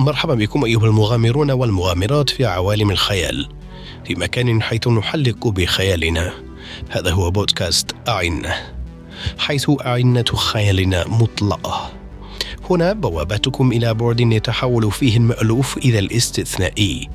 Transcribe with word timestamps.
مرحبا 0.00 0.34
بكم 0.34 0.64
أيها 0.64 0.86
المغامرون 0.86 1.50
والمغامرات 1.50 2.30
في 2.30 2.44
عوالم 2.44 2.90
الخيال 2.90 3.48
في 4.04 4.14
مكان 4.14 4.62
حيث 4.62 4.88
نحلق 4.88 5.48
بخيالنا. 5.48 6.32
هذا 6.90 7.10
هو 7.10 7.30
بودكاست 7.30 7.94
أعنة 8.08 8.54
حيث 9.38 9.70
أعنة 9.86 10.24
خيالنا 10.24 11.08
مطلقة. 11.08 11.90
هنا 12.70 12.92
بوابتكم 12.92 13.72
إلى 13.72 13.94
بعد 13.94 14.20
يتحول 14.20 14.92
فيه 14.92 15.16
المألوف 15.16 15.76
إلى 15.76 15.98
الاستثنائي. 15.98 17.08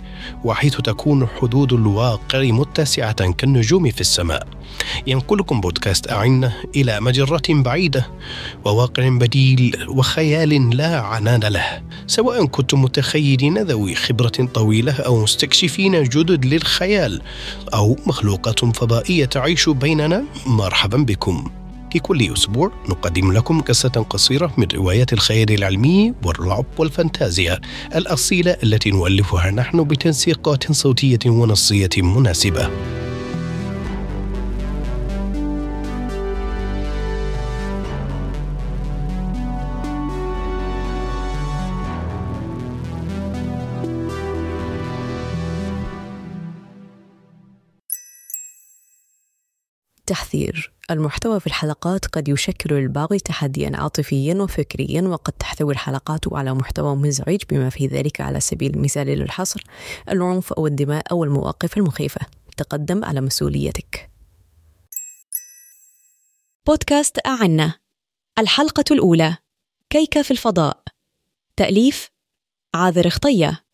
وحيث 0.43 0.77
تكون 0.81 1.27
حدود 1.27 1.73
الواقع 1.73 2.41
متسعة 2.41 3.31
كالنجوم 3.31 3.91
في 3.91 4.01
السماء. 4.01 4.47
ينقلكم 5.07 5.61
بودكاست 5.61 6.11
أعنة 6.11 6.53
إلى 6.75 6.99
مجرة 6.99 7.43
بعيدة 7.49 8.07
وواقع 8.65 9.09
بديل 9.09 9.85
وخيال 9.89 10.77
لا 10.77 10.99
عنان 10.99 11.43
له. 11.43 11.81
سواء 12.07 12.45
كنتم 12.45 12.81
متخيلين 12.81 13.57
ذوي 13.57 13.95
خبرة 13.95 14.49
طويلة 14.53 14.93
أو 14.93 15.23
مستكشفين 15.23 16.03
جدد 16.03 16.45
للخيال 16.45 17.21
أو 17.73 17.97
مخلوقات 18.05 18.65
فضائية 18.65 19.25
تعيش 19.25 19.69
بيننا 19.69 20.23
مرحبا 20.45 20.97
بكم. 20.97 21.51
في 21.95 21.99
كل 21.99 22.33
أسبوع 22.33 22.71
نقدم 22.89 23.31
لكم 23.31 23.61
قصة 23.61 24.05
قصيرة 24.09 24.53
من 24.57 24.67
روايات 24.73 25.13
الخيال 25.13 25.51
العلمي 25.51 26.13
والرعب 26.23 26.65
والفانتازيا 26.77 27.59
الأصيلة 27.95 28.57
التي 28.63 28.91
نؤلفها 28.91 29.51
نحن 29.51 29.83
بتنسيقات 29.83 30.71
صوتية 30.71 31.19
ونصية 31.25 31.89
مناسبة. 31.97 32.69
تحذير 50.05 50.71
المحتوى 50.91 51.39
في 51.39 51.47
الحلقات 51.47 52.05
قد 52.05 52.27
يشكل 52.27 52.75
للبعض 52.75 53.13
تحديا 53.13 53.71
عاطفيا 53.73 54.33
وفكريا 54.33 55.01
وقد 55.01 55.33
تحتوي 55.33 55.73
الحلقات 55.73 56.33
على 56.33 56.53
محتوى 56.53 56.95
مزعج 56.95 57.39
بما 57.49 57.69
في 57.69 57.87
ذلك 57.87 58.21
على 58.21 58.39
سبيل 58.39 58.73
المثال 58.73 59.07
للحصر 59.07 59.63
العنف 60.09 60.53
أو 60.53 60.67
الدماء 60.67 61.11
أو 61.11 61.23
المواقف 61.23 61.77
المخيفة. 61.77 62.21
تقدم 62.57 63.05
على 63.05 63.21
مسؤوليتك. 63.21 64.09
بودكاست 66.67 67.19
أعنا 67.25 67.73
الحلقة 68.39 68.83
الأولى. 68.91 69.37
كيكة 69.89 70.21
في 70.21 70.31
الفضاء. 70.31 70.83
تأليف 71.55 72.11
عاذر 72.73 73.09
خطيه 73.09 73.64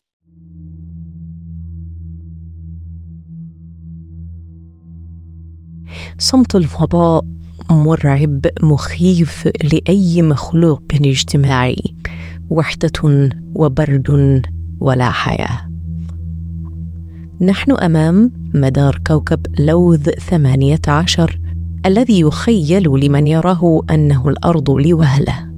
صمت 6.18 6.56
الفضاء 6.56 7.24
مرعب 7.70 8.46
مخيف 8.62 9.48
لأي 9.72 10.22
مخلوق 10.22 10.82
اجتماعي. 10.94 11.94
وحدة 12.50 13.30
وبرد 13.54 14.42
ولا 14.80 15.10
حياة. 15.10 15.68
نحن 17.40 17.72
أمام 17.72 18.32
مدار 18.54 19.00
كوكب 19.06 19.46
لوذ 19.58 20.10
ثمانية 20.10 20.80
عشر 20.88 21.40
الذي 21.86 22.20
يخيل 22.20 22.82
لمن 22.82 23.26
يراه 23.26 23.80
أنه 23.90 24.28
الأرض 24.28 24.70
لوهلة. 24.70 25.52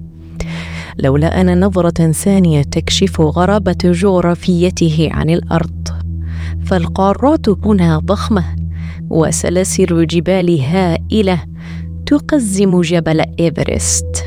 لولا 0.98 1.40
أن 1.40 1.64
نظرة 1.64 2.12
ثانية 2.12 2.62
تكشف 2.62 3.20
غرابة 3.20 3.76
جغرافيته 3.84 5.08
عن 5.12 5.30
الأرض 5.30 5.88
فالقارات 6.64 7.48
هنا 7.48 7.98
ضخمة. 7.98 8.44
وسلاسل 9.10 10.06
جبال 10.06 10.60
هائلة 10.60 11.44
تقزم 12.06 12.80
جبل 12.80 13.20
إيفرست. 13.40 14.24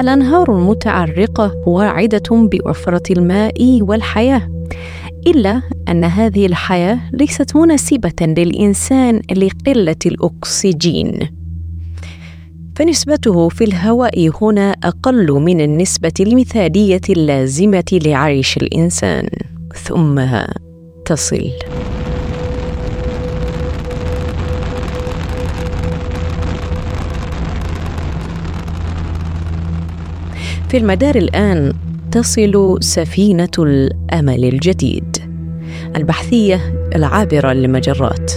الأنهار 0.00 0.56
المتعرقة 0.58 1.54
واعدة 1.66 2.22
بوفره 2.30 3.02
الماء 3.10 3.82
والحياة 3.82 4.48
إلا 5.26 5.62
أن 5.88 6.04
هذه 6.04 6.46
الحياة 6.46 6.98
ليست 7.12 7.56
مناسبة 7.56 8.12
للإنسان 8.20 9.22
لقلة 9.36 9.96
الأكسجين. 10.06 11.18
فنسبته 12.76 13.48
في 13.48 13.64
الهواء 13.64 14.30
هنا 14.42 14.70
أقل 14.70 15.32
من 15.32 15.60
النسبة 15.60 16.12
المثالية 16.20 17.00
اللازمة 17.10 18.00
لعيش 18.04 18.56
الإنسان. 18.56 19.28
ثم 19.74 20.22
تصل. 21.04 21.50
في 30.68 30.76
المدار 30.76 31.16
الآن 31.16 31.72
تصل 32.12 32.78
سفينة 32.80 33.48
الأمل 33.58 34.44
الجديد 34.44 35.16
البحثية 35.96 36.60
العابرة 36.94 37.52
للمجرات 37.52 38.32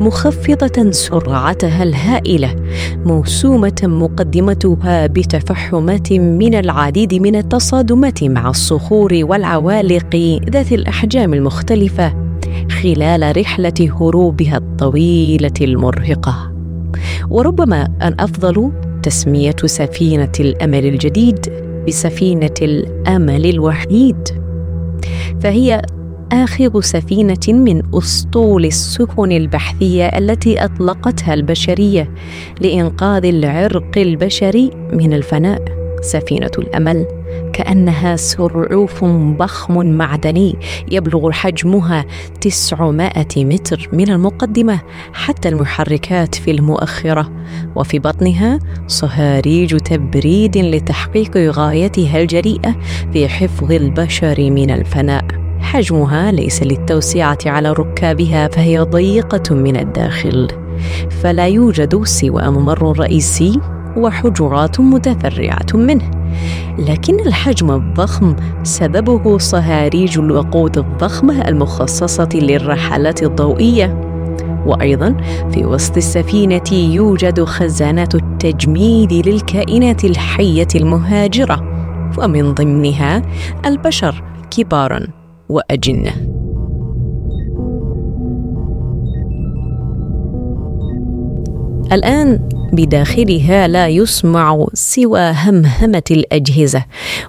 مخفضة 0.00 0.90
سرعتها 0.90 1.82
الهائلة 1.82 2.56
موسومة 3.04 3.80
مقدمتها 3.82 5.06
بتفحمات 5.06 6.12
من 6.12 6.54
العديد 6.54 7.14
من 7.14 7.36
التصادمات 7.36 8.24
مع 8.24 8.50
الصخور 8.50 9.18
والعوالق 9.22 10.40
ذات 10.50 10.72
الأحجام 10.72 11.34
المختلفة 11.34 12.14
خلال 12.82 13.36
رحلة 13.36 13.90
هروبها 14.00 14.56
الطويلة 14.56 15.54
المرهقة. 15.60 16.52
وربما 17.30 17.88
الأفضل 18.02 18.72
تسمية 19.02 19.56
سفينة 19.64 20.32
الأمل 20.40 20.86
الجديد 20.86 21.65
بسفينة 21.86 22.54
الأمل 22.62 23.46
الوحيد. 23.46 24.28
فهي 25.40 25.82
آخر 26.32 26.80
سفينة 26.80 27.48
من 27.48 27.82
أسطول 27.94 28.64
السفن 28.64 29.32
البحثية 29.32 30.06
التي 30.06 30.64
أطلقتها 30.64 31.34
البشرية 31.34 32.10
لإنقاذ 32.60 33.24
العرق 33.24 33.98
البشري 33.98 34.70
من 34.92 35.12
الفناء. 35.12 35.62
سفينة 36.02 36.50
الأمل 36.58 37.06
كأنها 37.52 38.16
سرعوف 38.16 39.04
ضخم 39.38 39.86
معدني 39.86 40.56
يبلغ 40.90 41.30
حجمها 41.30 42.04
900 42.40 43.10
متر 43.36 43.88
من 43.92 44.10
المقدمة 44.10 44.80
حتى 45.12 45.48
المحركات 45.48 46.34
في 46.34 46.50
المؤخرة. 46.50 47.32
وفي 47.76 47.98
بطنها 47.98 48.58
صهاريج 48.86 49.76
تبريد 49.76 50.58
لتحقيق 50.58 51.36
غايتها 51.36 52.20
الجريئة 52.20 52.76
في 53.12 53.28
حفظ 53.28 53.72
البشر 53.72 54.50
من 54.50 54.70
الفناء. 54.70 55.24
حجمها 55.60 56.32
ليس 56.32 56.62
للتوسعة 56.62 57.38
على 57.46 57.72
ركابها 57.72 58.48
فهي 58.48 58.78
ضيقة 58.78 59.54
من 59.54 59.76
الداخل. 59.76 60.48
فلا 61.22 61.46
يوجد 61.46 62.04
سوى 62.04 62.50
ممر 62.50 62.98
رئيسي 62.98 63.60
وحجرات 63.96 64.80
متفرعة 64.80 65.66
منه. 65.74 66.10
لكن 66.78 67.20
الحجم 67.20 67.70
الضخم 67.70 68.36
سببه 68.62 69.38
صهاريج 69.38 70.18
الوقود 70.18 70.78
الضخمة 70.78 71.48
المخصصة 71.48 72.28
للرحلات 72.34 73.22
الضوئية. 73.22 74.02
وأيضا 74.66 75.16
في 75.50 75.64
وسط 75.64 75.96
السفينة 75.96 76.72
يوجد 76.72 77.44
خزانات 77.44 78.14
التجميد 78.14 79.12
للكائنات 79.12 80.04
الحية 80.04 80.68
المهاجرة 80.74 81.62
ومن 82.18 82.54
ضمنها 82.54 83.22
البشر 83.66 84.22
كبارا 84.50 85.00
وأجنة. 85.48 86.12
الآن 91.92 92.48
بداخلها 92.72 93.68
لا 93.68 93.88
يسمع 93.88 94.66
سوى 94.74 95.30
همهمة 95.30 96.02
الأجهزة 96.10 96.84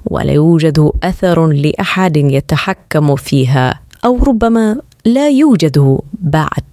ولا 0.05 0.31
يوجد 0.31 0.91
أثر 1.03 1.47
لأحد 1.47 2.17
يتحكم 2.17 3.15
فيها 3.15 3.79
أو 4.05 4.23
ربما 4.23 4.81
لا 5.05 5.29
يوجد 5.29 5.97
بعد. 6.21 6.63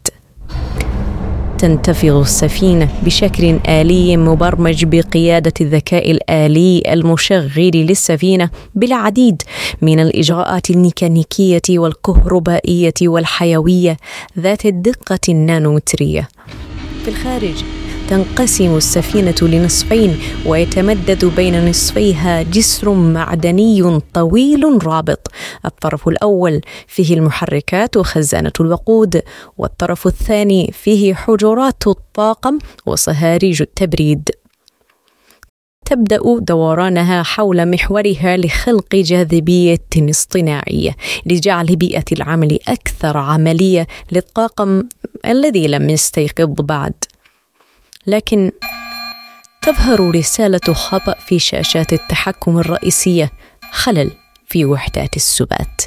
تنتفض 1.59 2.15
السفينة 2.15 2.89
بشكل 3.05 3.59
آلي 3.69 4.17
مبرمج 4.17 4.85
بقيادة 4.85 5.53
الذكاء 5.61 6.11
الآلي 6.11 6.83
المشغل 6.93 7.71
للسفينة 7.75 8.51
بالعديد 8.75 9.43
من 9.83 10.01
الإجراءات 10.01 10.71
الميكانيكية 10.71 11.63
والكهربائية 11.71 12.95
والحيوية 13.03 13.97
ذات 14.39 14.67
الدقة 14.67 15.19
النانومتريه 15.29 16.29
في 17.05 17.11
الخارج 17.11 17.65
تنقسم 18.09 18.77
السفينة 18.77 19.35
لنصفين 19.43 20.19
ويتمدد 20.47 21.25
بين 21.25 21.69
نصفيها 21.69 22.43
جسر 22.43 22.93
معدني 22.93 24.01
طويل 24.15 24.87
رابط. 24.87 25.31
الطرف 25.65 26.09
الأول 26.09 26.61
فيه 26.87 27.15
المحركات 27.15 27.97
وخزانة 27.97 28.53
الوقود 28.61 29.23
والطرف 29.59 30.07
الثاني 30.07 30.71
فيه 30.73 31.15
حجرات 31.15 31.87
الطاقم 31.87 32.59
وصهاريج 32.87 33.63
التبريد. 33.63 34.31
تبدأ 35.85 36.39
دورانها 36.39 37.23
حول 37.23 37.71
محورها 37.71 38.37
لخلق 38.37 38.95
جاذبية 38.95 39.79
اصطناعية 39.97 40.97
لجعل 41.27 41.77
بيئة 41.77 42.05
العمل 42.13 42.59
أكثر 42.69 43.17
عملية 43.17 43.87
للطاقم 44.13 44.83
الذي 45.27 45.69
لم 45.69 45.91
يستيقظ 45.91 46.55
بعد. 46.61 46.95
لكن 48.07 48.51
تظهر 49.63 50.15
رسالة 50.15 50.75
خطأ 50.75 51.15
في 51.27 51.39
شاشات 51.39 51.93
التحكم 51.93 52.59
الرئيسية 52.59 53.33
خلل 53.71 54.11
في 54.47 54.65
وحدات 54.65 55.17
السبات. 55.17 55.83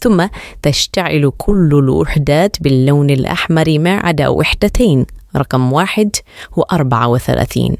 ثم 0.00 0.26
تشتعل 0.62 1.32
كل 1.38 1.70
الوحدات 1.72 2.62
باللون 2.62 3.10
الأحمر 3.10 3.78
ما 3.78 3.96
عدا 3.96 4.28
وحدتين 4.28 5.06
رقم 5.36 5.72
واحد 5.72 6.16
وأربعة 6.56 7.08
وثلاثين. 7.08 7.76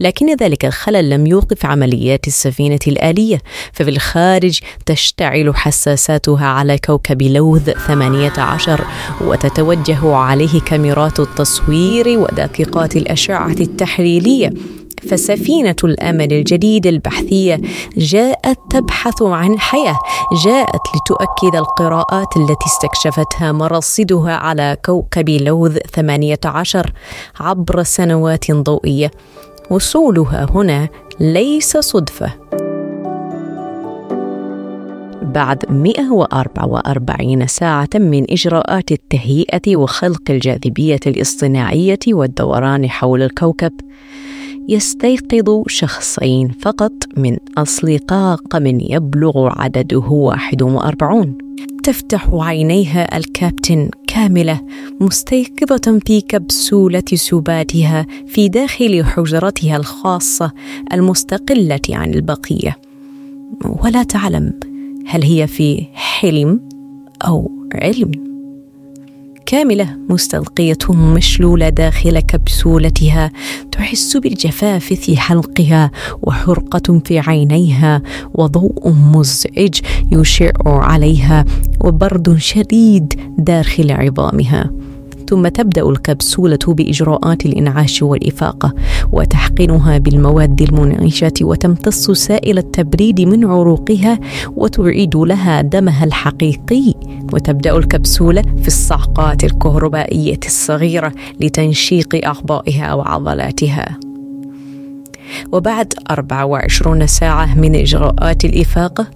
لكن 0.00 0.36
ذلك 0.36 0.64
الخلل 0.64 1.10
لم 1.10 1.26
يوقف 1.26 1.66
عمليات 1.66 2.26
السفينة 2.26 2.78
الآلية 2.86 3.38
ففي 3.72 3.90
الخارج 3.90 4.60
تشتعل 4.86 5.56
حساساتها 5.56 6.46
على 6.46 6.78
كوكب 6.78 7.22
لوذ 7.22 7.70
18 7.72 8.84
وتتوجه 9.20 10.14
عليه 10.14 10.60
كاميرات 10.60 11.20
التصوير 11.20 12.18
ودقيقات 12.18 12.96
الأشعة 12.96 13.50
التحليلية. 13.60 14.50
فسفينة 15.10 15.76
الأمل 15.84 16.32
الجديدة 16.32 16.90
البحثية 16.90 17.60
جاءت 17.96 18.58
تبحث 18.70 19.22
عن 19.22 19.58
حياة 19.58 19.98
جاءت 20.44 20.80
لتؤكد 20.96 21.56
القراءات 21.56 22.36
التي 22.36 22.66
استكشفتها 22.66 23.52
مراصدها 23.52 24.32
على 24.32 24.76
كوكب 24.84 25.30
لوذ 25.30 25.78
18 25.94 26.92
عبر 27.40 27.82
سنوات 27.82 28.52
ضوئية. 28.52 29.10
وصولها 29.70 30.46
هنا 30.54 30.88
ليس 31.20 31.76
صدفة. 31.76 32.32
بعد 35.22 35.72
144 35.72 37.46
ساعة 37.46 37.88
من 37.94 38.30
إجراءات 38.30 38.92
التهيئة 38.92 39.76
وخلق 39.76 40.30
الجاذبية 40.30 41.00
الاصطناعية 41.06 41.98
والدوران 42.08 42.90
حول 42.90 43.22
الكوكب 43.22 43.72
يستيقظ 44.68 45.62
شخصين 45.66 46.48
فقط 46.48 46.92
من 47.16 47.36
أصل 47.58 47.98
طاقم 47.98 48.66
يبلغ 48.66 49.48
عدده 49.60 50.08
41 50.08 51.51
تفتح 51.82 52.28
عينيها 52.32 53.16
الكابتن 53.16 53.90
كاملة 54.06 54.60
مستيقظة 55.00 56.00
في 56.06 56.20
كبسولة 56.20 57.02
سباتها 57.14 58.06
في 58.26 58.48
داخل 58.48 59.04
حجرتها 59.04 59.76
الخاصة 59.76 60.52
المستقلة 60.92 61.80
عن 61.90 62.14
البقية. 62.14 62.76
ولا 63.84 64.02
تعلم 64.02 64.52
هل 65.06 65.22
هي 65.22 65.46
في 65.46 65.86
حلم 65.94 66.68
أو 67.26 67.50
علم. 67.74 68.31
كاملة 69.46 69.96
مستلقية 70.10 70.78
مشلولة 70.90 71.68
داخل 71.68 72.20
كبسولتها 72.20 73.30
تحس 73.72 74.16
بالجفاف 74.16 74.84
في 74.84 75.16
حلقها 75.16 75.90
وحرقة 76.22 77.00
في 77.04 77.18
عينيها 77.18 78.02
وضوء 78.34 78.92
مزعج 78.92 79.80
يشع 80.12 80.52
عليها 80.66 81.44
وبرد 81.80 82.36
شديد 82.38 83.20
داخل 83.38 83.90
عظامها. 83.90 84.81
ثم 85.32 85.48
تبدأ 85.48 85.88
الكبسولة 85.88 86.58
بإجراءات 86.68 87.46
الإنعاش 87.46 88.02
والإفاقة 88.02 88.74
وتحقنها 89.12 89.98
بالمواد 89.98 90.62
المنعشة 90.62 91.32
وتمتص 91.40 92.10
سائل 92.10 92.58
التبريد 92.58 93.20
من 93.20 93.44
عروقها 93.44 94.18
وتعيد 94.56 95.16
لها 95.16 95.60
دمها 95.60 96.04
الحقيقي. 96.04 96.94
وتبدأ 97.32 97.76
الكبسولة 97.76 98.42
في 98.42 98.68
الصعقات 98.68 99.44
الكهربائية 99.44 100.40
الصغيرة 100.46 101.12
لتنشيق 101.40 102.26
أعضائها 102.26 102.94
وعضلاتها. 102.94 103.98
وبعد 105.52 105.94
24 106.10 107.06
ساعة 107.06 107.58
من 107.58 107.74
إجراءات 107.74 108.44
الإفاقة 108.44 109.06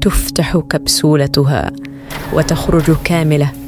تفتح 0.00 0.56
كبسولتها 0.56 1.72
وتخرج 2.32 2.96
كاملة 3.04 3.61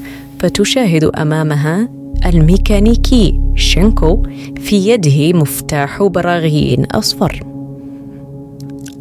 فتشاهد 0.45 1.05
أمامها 1.05 1.89
الميكانيكي 2.27 3.41
شينكو 3.55 4.23
في 4.57 4.89
يده 4.89 5.39
مفتاح 5.39 6.03
براغي 6.03 6.87
أصفر. 6.91 7.43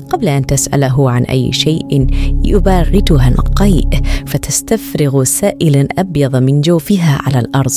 قبل 0.10 0.28
أن 0.28 0.45
تسأله 0.45 1.12
عن 1.12 1.24
أي 1.24 1.51
شيء 1.51 2.07
يباغتها 2.45 3.30
القيء 3.30 3.88
فتستفرغ 4.25 5.24
سائلا 5.24 5.88
أبيض 5.98 6.36
من 6.36 6.62
جوفها 6.62 7.19
على 7.25 7.40
الأرض 7.40 7.72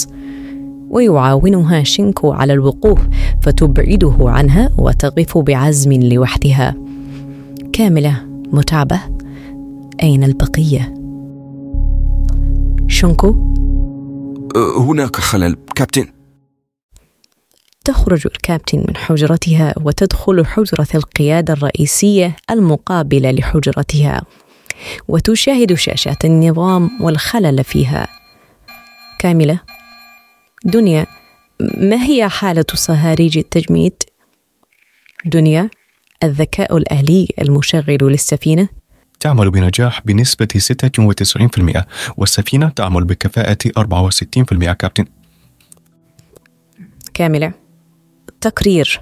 ويعاونها 0.91 1.83
شينكو 1.83 2.33
على 2.33 2.53
الوقوف 2.53 3.01
فتبعده 3.43 4.17
عنها 4.21 4.71
وتقف 4.79 5.39
بعزم 5.39 5.93
لوحدها. 5.93 6.75
كاملة 7.73 8.17
متعبة. 8.53 9.01
أين 10.03 10.25
البقية؟ 10.25 10.95
شونكو 12.89 13.56
هناك 14.57 15.17
خلل. 15.17 15.57
كابتن. 15.75 16.13
تخرج 17.85 18.27
الكابتن 18.27 18.79
من 18.79 18.97
حجرتها 18.97 19.75
وتدخل 19.83 20.47
حجرة 20.47 20.89
القيادة 20.95 21.53
الرئيسية 21.53 22.37
المقابلة 22.51 23.31
لحجرتها 23.31 24.23
وتشاهد 25.09 25.75
شاشات 25.75 26.25
النظام 26.25 26.91
والخلل 27.03 27.65
فيها. 27.65 28.09
كاملة 29.19 29.61
دنيا 30.65 31.07
ما 31.61 32.03
هي 32.03 32.29
حالة 32.29 32.65
صهاريج 32.75 33.39
التجميد؟ 33.39 34.03
دنيا 35.25 35.71
الذكاء 36.25 36.77
الآلي 36.77 37.29
المشغل 37.41 37.99
للسفينة. 38.03 38.69
تعمل 39.27 39.51
بنجاح 39.51 40.03
بنسبة 40.05 40.49
96% 40.59 41.85
والسفينة 42.17 42.69
تعمل 42.69 43.05
بكفاءة 43.05 43.59
64% 43.79 44.73
كابتن. 44.73 45.05
كاملة. 47.15 47.53
تقرير. 48.41 49.01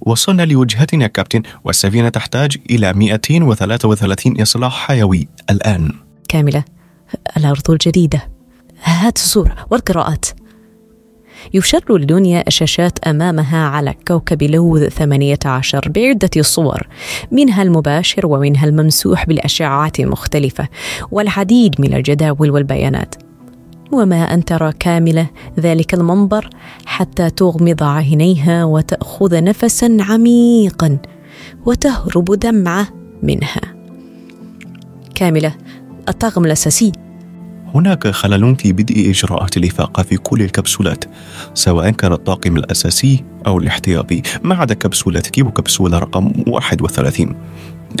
وصلنا 0.00 0.42
لوجهتنا 0.42 1.06
كابتن 1.06 1.42
والسفينة 1.64 2.08
تحتاج 2.08 2.58
إلى 2.70 2.92
233 2.92 4.40
إصلاح 4.40 4.86
حيوي 4.86 5.28
الآن. 5.50 5.92
كاملة. 6.28 6.64
الأرض 7.36 7.70
الجديدة. 7.70 8.28
هات 8.82 9.16
الصورة 9.16 9.66
والقراءات. 9.70 10.26
يشر 11.54 11.98
لدنيا 11.98 12.44
الشاشات 12.46 12.98
أمامها 12.98 13.66
على 13.66 13.94
كوكب 14.08 14.42
لوذ 14.42 14.88
18 14.88 15.88
بعدة 15.88 16.42
صور 16.42 16.86
منها 17.30 17.62
المباشر 17.62 18.26
ومنها 18.26 18.64
الممسوح 18.64 19.26
بالأشعات 19.26 20.00
المختلفة 20.00 20.68
والعديد 21.10 21.80
من 21.80 21.94
الجداول 21.94 22.50
والبيانات. 22.50 23.14
وما 23.92 24.34
أن 24.34 24.44
ترى 24.44 24.72
كاملة 24.72 25.26
ذلك 25.60 25.94
المنظر 25.94 26.50
حتى 26.86 27.30
تغمض 27.30 27.82
عينيها 27.82 28.64
وتأخذ 28.64 29.44
نفسا 29.44 29.96
عميقا 30.00 30.98
وتهرب 31.66 32.24
دمعة 32.24 32.88
منها. 33.22 33.60
كاملة 35.14 35.54
الطاقم 36.08 36.44
الأساسي 36.44 36.92
هناك 37.74 38.08
خلل 38.08 38.56
في 38.56 38.72
بدء 38.72 39.10
إجراءات 39.10 39.56
الإفاقة 39.56 40.02
في 40.02 40.16
كل 40.16 40.42
الكبسولات 40.42 41.04
سواء 41.54 41.90
كان 41.90 42.12
الطاقم 42.12 42.56
الأساسي 42.56 43.24
أو 43.46 43.58
الاحتياطي. 43.58 44.22
ما 44.42 44.54
عدا 44.54 44.74
كبسولتك 44.74 45.46
وكبسولة 45.46 45.98
رقم 45.98 46.32
31 46.46 47.36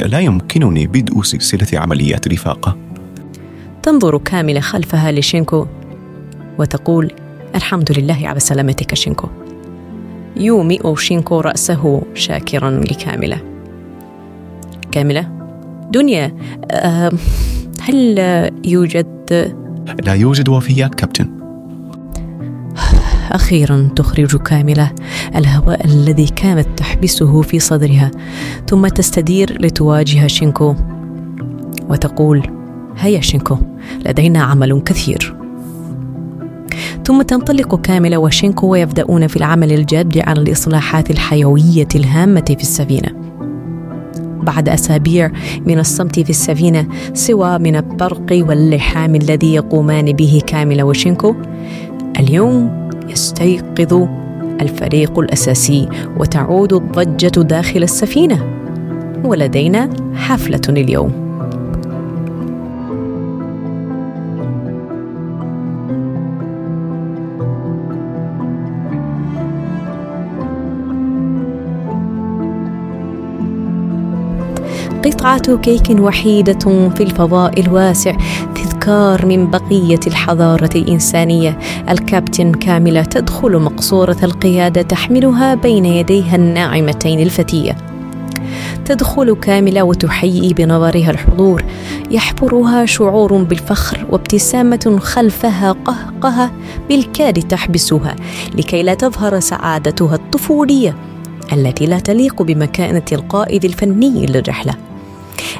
لا 0.02 0.18
يمكنني 0.18 0.86
بدء 0.86 1.22
سلسلة 1.22 1.80
عمليات 1.80 2.26
الإفاقة. 2.26 2.76
تنظر 3.82 4.18
كاملة 4.18 4.60
خلفها 4.60 5.12
لشينكو 5.12 5.66
وتقول 6.58 7.12
الحمد 7.54 7.98
لله 7.98 8.28
على 8.28 8.40
سلامتك 8.40 8.94
شينكو. 8.94 9.28
يومئ 10.36 10.96
شينكو 10.96 11.40
رأسه 11.40 12.02
شاكرا 12.14 12.70
لكاملة. 12.70 13.38
كاملة؟ 14.92 15.30
دنيا 15.90 16.34
أه 16.70 17.12
هل 17.80 18.18
يوجد 18.64 19.63
لا 20.06 20.14
يوجد 20.14 20.48
وفيات 20.48 20.94
كابتن. 20.94 21.30
أخيرا 23.30 23.90
تخرج 23.96 24.36
كاملة. 24.36 24.92
الهواء 25.36 25.84
الذي 25.86 26.26
كانت 26.26 26.68
تحبسه 26.76 27.42
في 27.42 27.58
صدرها 27.58 28.10
ثم 28.68 28.88
تستدير 28.88 29.62
لتواجه 29.62 30.26
شينكو. 30.26 30.74
وتقول 31.88 32.42
هيا 32.98 33.20
شينكو 33.20 33.56
لدينا 34.06 34.42
عمل 34.42 34.80
كثير. 34.80 35.36
ثم 37.06 37.22
تنطلق 37.22 37.80
كاملة 37.80 38.18
وشينكو 38.18 38.66
ويبدأون 38.66 39.26
في 39.26 39.36
العمل 39.36 39.72
الجاد 39.72 40.18
على 40.18 40.40
الإصلاحات 40.40 41.10
الحيوية 41.10 41.88
الهامة 41.94 42.44
في 42.58 42.62
السفينة. 42.62 43.23
بعد 44.44 44.68
أسابيع 44.68 45.30
من 45.66 45.78
الصمت 45.78 46.20
في 46.20 46.30
السفينة 46.30 46.86
سوى 47.14 47.58
من 47.58 47.76
الطرق 47.76 48.44
واللحام 48.48 49.14
الذي 49.14 49.54
يقومان 49.54 50.12
به 50.12 50.42
كاملة 50.46 50.84
وشينكو. 50.84 51.34
اليوم 52.20 52.88
يستيقظ 53.08 54.08
الفريق 54.60 55.18
الأساسي 55.18 55.88
وتعود 56.18 56.72
الضجة 56.72 57.40
داخل 57.40 57.82
السفينة 57.82 58.38
ولدينا 59.24 59.90
حفلة 60.14 60.60
اليوم. 60.68 61.23
قطعة 75.34 75.56
كيك 75.56 76.00
وحيدة 76.00 76.88
في 76.88 77.02
الفضاء 77.02 77.60
الواسع 77.60 78.16
تذكار 78.54 79.26
من 79.26 79.50
بقية 79.50 80.00
الحضارة 80.06 80.70
الإنسانية. 80.74 81.58
الكابتن 81.88 82.52
كاملة 82.52 83.02
تدخل 83.02 83.58
مقصورة 83.58 84.16
القيادة 84.22 84.82
تحملها 84.82 85.54
بين 85.54 85.84
يديها 85.84 86.36
الناعمتين 86.36 87.20
الفتية. 87.20 87.76
تدخل 88.84 89.34
كاملة 89.34 89.82
وتحيي 89.82 90.54
بنظرها 90.54 91.10
الحضور. 91.10 91.64
يحفرها 92.10 92.86
شعور 92.86 93.42
بالفخر 93.42 94.06
وابتسامة 94.10 94.98
خلفها 95.00 95.72
قهقهة 95.72 96.50
بالكاد 96.88 97.48
تحبسها 97.48 98.16
لكي 98.54 98.82
لا 98.82 98.94
تظهر 98.94 99.40
سعادتها 99.40 100.14
الطفولية 100.14 100.96
التي 101.52 101.86
لا 101.86 101.98
تليق 101.98 102.42
بمكانة 102.42 103.04
القائد 103.12 103.64
الفني 103.64 104.26
للرحلة. 104.26 104.93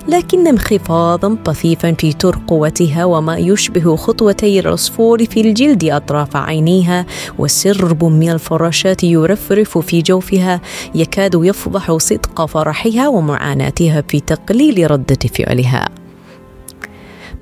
لكن 0.09 0.47
انخفاضا 0.47 1.37
طفيفا 1.45 1.93
في 1.93 2.13
ترقوتها 2.13 3.05
وما 3.05 3.37
يشبه 3.37 3.97
خطوتي 3.97 4.61
العصفور 4.61 5.25
في 5.25 5.41
الجلد 5.41 5.85
أطراف 5.85 6.37
عينيها 6.37 7.07
وسرب 7.39 8.05
من 8.05 8.31
الفراشات 8.31 9.05
يرفرف 9.05 9.79
في 9.79 10.03
جوفها 10.03 10.61
يكاد 10.95 11.35
يفضح 11.35 11.97
صدق 11.97 12.47
فرحها 12.47 13.09
ومعاناتها 13.09 14.05
في 14.09 14.21
تقليل 14.21 14.91
ردة 14.91 15.29
فعلها. 15.35 15.89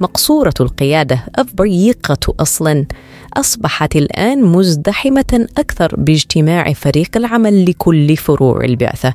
مقصورة 0.00 0.54
القيادة 0.60 1.24
الضيقه 1.38 2.34
أصلا 2.40 2.86
أصبحت 3.36 3.96
الآن 3.96 4.42
مزدحمة 4.42 5.46
أكثر 5.58 5.94
باجتماع 5.98 6.72
فريق 6.72 7.16
العمل 7.16 7.70
لكل 7.70 8.16
فروع 8.16 8.64
البعثة. 8.64 9.14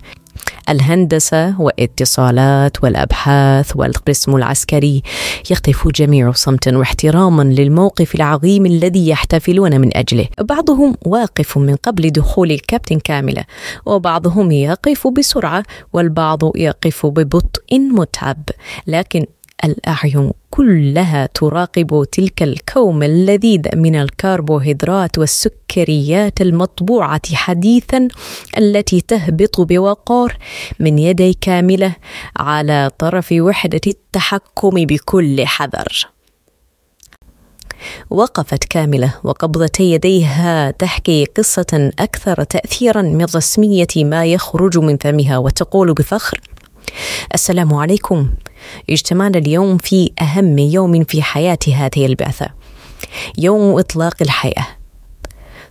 الهندسة 0.69 1.61
والاتصالات 1.61 2.83
والأبحاث 2.83 3.71
والقسم 3.75 4.35
العسكري. 4.35 5.03
يقف 5.51 5.87
جميع 5.87 6.31
صمت 6.31 6.67
واحتراما 6.67 7.43
للموقف 7.43 8.15
العظيم 8.15 8.65
الذي 8.65 9.09
يحتفلون 9.09 9.81
من 9.81 9.97
أجله. 9.97 10.27
بعضهم 10.41 10.95
واقف 11.05 11.57
من 11.57 11.75
قبل 11.75 12.09
دخول 12.09 12.51
الكابتن 12.51 12.99
كاملة 12.99 13.43
وبعضهم 13.85 14.51
يقف 14.51 15.07
بسرعة 15.07 15.63
والبعض 15.93 16.39
يقف 16.55 17.05
ببطء 17.05 17.79
متعب. 17.79 18.43
لكن 18.87 19.25
الأعين 19.65 20.31
كلها 20.49 21.25
تراقب 21.25 22.07
تلك 22.11 22.43
الكوم 22.43 23.03
اللذيذ 23.03 23.61
من 23.75 23.95
الكربوهيدرات 23.95 25.17
والسكريات 25.17 26.41
المطبوعة 26.41 27.21
حديثا 27.33 28.07
التي 28.57 29.01
تهبط 29.01 29.61
بوقار 29.61 30.37
من 30.79 30.99
يدي 30.99 31.33
كاملة 31.33 31.95
على 32.37 32.91
طرف 32.99 33.27
وحدة 33.31 33.81
التحكم 33.87 34.69
بكل 34.85 35.45
حذر. 35.45 36.07
وقفت 38.09 38.63
كاملة 38.63 39.13
وقبضتي 39.23 39.91
يديها 39.91 40.71
تحكي 40.71 41.25
قصة 41.25 41.91
أكثر 41.99 42.43
تاثيرا 42.43 43.01
من 43.01 43.25
رسمية 43.35 43.87
ما 43.97 44.25
يخرج 44.25 44.77
من 44.77 44.97
فمها 44.97 45.37
وتقول 45.37 45.93
بفخر 45.93 46.41
السلام 47.33 47.73
عليكم. 47.73 48.29
اجتمعنا 48.89 49.37
اليوم 49.37 49.77
في 49.77 50.11
أهم 50.21 50.57
يوم 50.57 51.03
في 51.03 51.21
حياة 51.21 51.59
هذه 51.67 52.05
البعثة. 52.05 52.47
يوم 53.37 53.79
إطلاق 53.79 54.15
الحياة. 54.21 54.67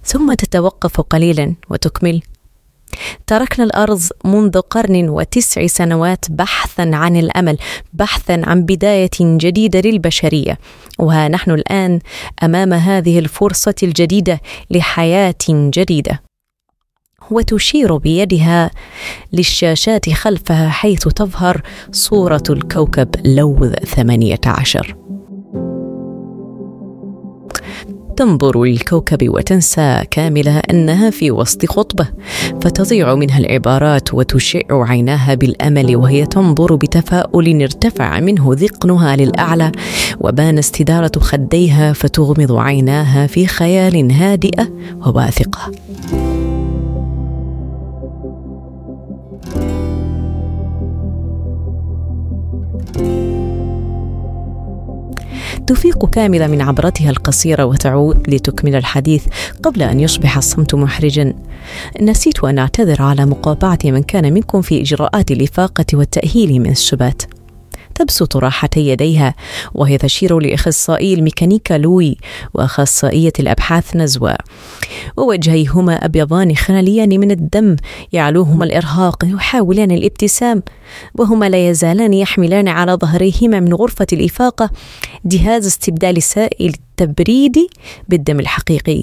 ثم 0.05 0.35
تتوقف 0.35 1.01
قليلا 1.01 1.55
وتكمل. 1.71 2.23
تركنا 3.27 3.65
الأرض 3.65 4.03
منذ 4.25 4.61
قرن 4.61 5.09
وتسع 5.09 5.67
سنوات 5.67 6.25
بحثا 6.31 6.91
عن 6.95 7.17
الأمل 7.17 7.59
بحثا 7.93 8.43
عن 8.45 8.63
بداية 8.63 9.11
جديدة 9.21 9.81
للبشرية. 9.81 10.59
وها 10.99 11.29
نحن 11.29 11.51
الآن 11.51 12.01
أمام 12.43 12.73
هذه 12.73 13.19
الفرصة 13.19 13.75
الجديدة 13.83 14.41
لحياة 14.71 15.35
جديدة. 15.51 16.23
وتشير 17.31 17.97
بيدها 17.97 18.71
للشاشات 19.33 20.11
خلفها 20.11 20.69
حيث 20.69 21.09
تظهر 21.09 21.63
صورة 21.93 22.43
الكوكب 22.51 23.09
لوذ 23.25 23.75
ثمانية 23.75 24.41
عشر. 24.47 24.97
تنظر 28.17 28.65
للكوكب 28.65 29.29
وتنسى 29.29 30.03
كاملة 30.11 30.59
أنها 30.59 31.11
في 31.11 31.31
وسط 31.31 31.67
خطبة 31.67 32.09
فتضيع 32.61 33.15
منها 33.15 33.39
العبارات 33.39 34.15
وتشع 34.15 34.61
عيناها 34.71 35.35
بالأمل 35.35 35.97
وهي 35.97 36.27
تنظر 36.27 36.75
بتفاؤل 36.75 37.63
ارتفع 37.63 38.21
منه 38.21 38.51
ذقنها 38.53 39.17
للأعلى 39.17 39.73
وبان 40.21 40.59
استدارة 40.59 41.13
خديها 41.19 41.93
فتغمض 41.93 42.53
عيناها 42.53 43.27
في 43.27 43.47
خيال 43.47 44.13
هادئة 44.13 44.69
وواثقة. 45.07 45.73
تفيق 55.67 56.07
كاملة 56.07 56.47
من 56.47 56.63
عبرتها 56.63 57.11
القصيرة 57.11 57.65
وتعود 57.65 58.31
لتكمل 58.31 58.75
الحديث 58.75 59.27
قبل 59.63 59.83
أن 59.83 60.01
يصبح 60.01 60.37
الصمت 60.37 60.75
محرجا. 60.75 61.35
نسيت 62.01 62.45
أن 62.45 62.59
أعتذر 62.59 63.03
على 63.03 63.27
مقاطعة 63.27 63.79
من 63.85 64.03
كان 64.03 64.33
منكم 64.33 64.63
في 64.63 64.81
إجراءات 64.81 65.31
الإفاقة 65.31 65.87
والتأهيل 65.95 66.61
من 66.61 66.71
السبات. 66.71 67.23
تبسط 67.97 68.37
راحتي 68.37 68.89
يديها. 68.89 69.35
وهي 69.75 69.99
تشير 69.99 70.39
لأخصائي 70.39 71.15
الميكانيكا 71.15 71.75
لوي 71.75 72.17
وأخصائية 72.55 73.33
الأبحاث 73.39 73.97
نزوى 73.97 74.35
ووجهيهما 75.17 76.05
أبيضان 76.05 76.57
خاليان 76.57 77.21
من 77.21 77.31
الدم 77.31 77.77
يعلوهما 78.13 78.65
الإرهاق 78.65 79.25
يحاولان 79.25 79.91
الابتسام. 79.91 80.63
وهما 81.15 81.49
لا 81.49 81.69
يزالان 81.69 82.15
يحملان 82.15 82.69
على 82.69 82.93
ظهريهما 82.93 83.61
من 83.61 83.75
غرفة 83.75 84.07
الإفاقة 84.13 84.71
جهاز 85.25 85.67
استبدال 85.67 86.23
سائل 86.23 86.75
التبريد 87.01 87.57
بالدم 88.09 88.41
الحقيقي. 88.41 89.03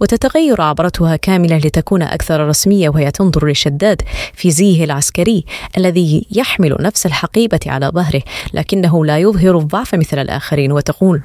وتتغير 0.00 0.60
عبرتها 0.60 1.16
كاملة 1.16 1.56
لتكون 1.56 2.02
أكثر 2.02 2.48
رسمية 2.48 2.88
وهي 2.88 3.10
تنظر 3.10 3.50
لشداد 3.50 4.02
في 4.34 4.50
زيه 4.50 4.84
العسكري 4.84 5.44
الذي 5.78 6.26
يحمل 6.30 6.76
نفس 6.80 7.06
الحقيبة 7.06 7.60
على 7.66 7.86
ظهره 7.86 8.22
لكنه 8.54 9.04
لا 9.04 9.18
يظهر 9.18 9.58
الضعف 9.58 9.94
مثل 9.94 10.18
الآخرين 10.18 10.72
وتقول 10.72 11.22